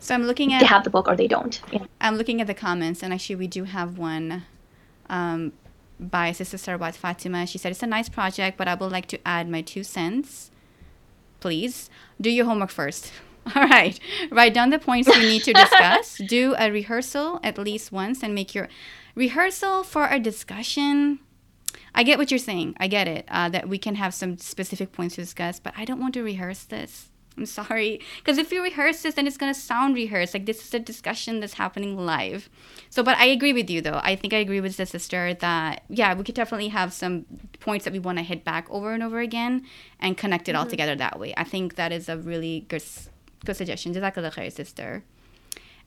[0.00, 1.60] So I'm looking at they have the book or they don't.
[2.00, 4.44] I'm looking at the comments, and actually, we do have one
[5.08, 5.52] um,
[5.98, 7.46] by Sister Sarwat Fatima.
[7.46, 10.50] She said, It's a nice project, but I would like to add my two cents.
[11.40, 11.90] Please
[12.20, 13.12] do your homework first.
[13.56, 13.98] All right.
[14.30, 16.18] Write down the points we need to discuss.
[16.18, 18.68] do a rehearsal at least once and make your
[19.14, 21.20] rehearsal for a discussion.
[21.94, 22.76] I get what you're saying.
[22.78, 23.24] I get it.
[23.28, 26.22] Uh, that we can have some specific points to discuss, but I don't want to
[26.22, 27.07] rehearse this.
[27.38, 28.00] I'm sorry.
[28.18, 30.34] Because if you rehearse this, then it's going to sound rehearsed.
[30.34, 32.50] Like this is a discussion that's happening live.
[32.90, 34.00] So, but I agree with you, though.
[34.02, 37.26] I think I agree with the sister that, yeah, we could definitely have some
[37.60, 39.64] points that we want to hit back over and over again
[40.00, 40.70] and connect it all mm-hmm.
[40.70, 41.32] together that way.
[41.36, 42.82] I think that is a really good,
[43.44, 43.94] good suggestion.
[43.94, 45.04] Jazakallah khair, sister.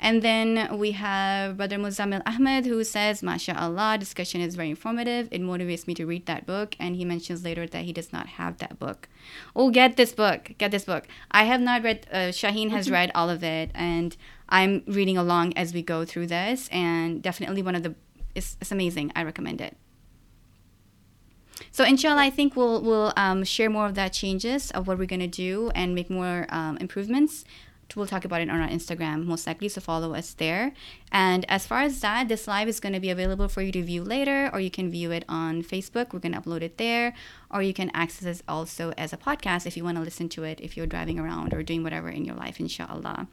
[0.03, 5.27] And then we have Brother Muzammil Ahmed who says, MashaAllah, discussion is very informative.
[5.31, 6.75] It motivates me to read that book.
[6.79, 9.07] And he mentions later that he does not have that book.
[9.55, 10.53] Oh, get this book.
[10.57, 11.07] Get this book.
[11.29, 13.69] I have not read, uh, Shaheen has read all of it.
[13.75, 14.17] And
[14.49, 16.67] I'm reading along as we go through this.
[16.69, 17.93] And definitely one of the,
[18.33, 19.11] it's, it's amazing.
[19.15, 19.77] I recommend it.
[21.71, 25.05] So inshallah, I think we'll we'll um, share more of that changes of what we're
[25.05, 27.45] gonna do and make more um, improvements
[27.95, 29.69] we'll talk about it on our Instagram most likely.
[29.69, 30.73] So follow us there.
[31.11, 33.83] And as far as that, this live is going to be available for you to
[33.83, 36.13] view later, or you can view it on Facebook.
[36.13, 37.13] We're going to upload it there,
[37.49, 40.43] or you can access it also as a podcast if you want to listen to
[40.43, 43.27] it if you're driving around or doing whatever in your life, inshallah.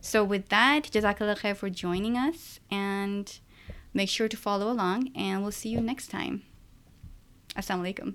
[0.00, 3.38] So with that, Jazakallah khair for joining us, and
[3.92, 6.42] make sure to follow along, and we'll see you next time.
[7.56, 8.14] Assalamu alaikum.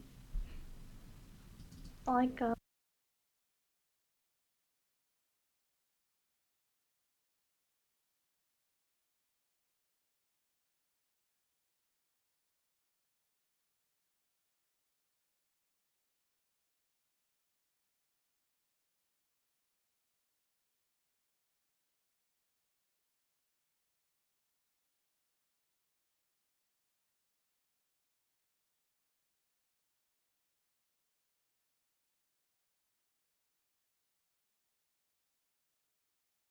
[2.08, 2.56] Uh,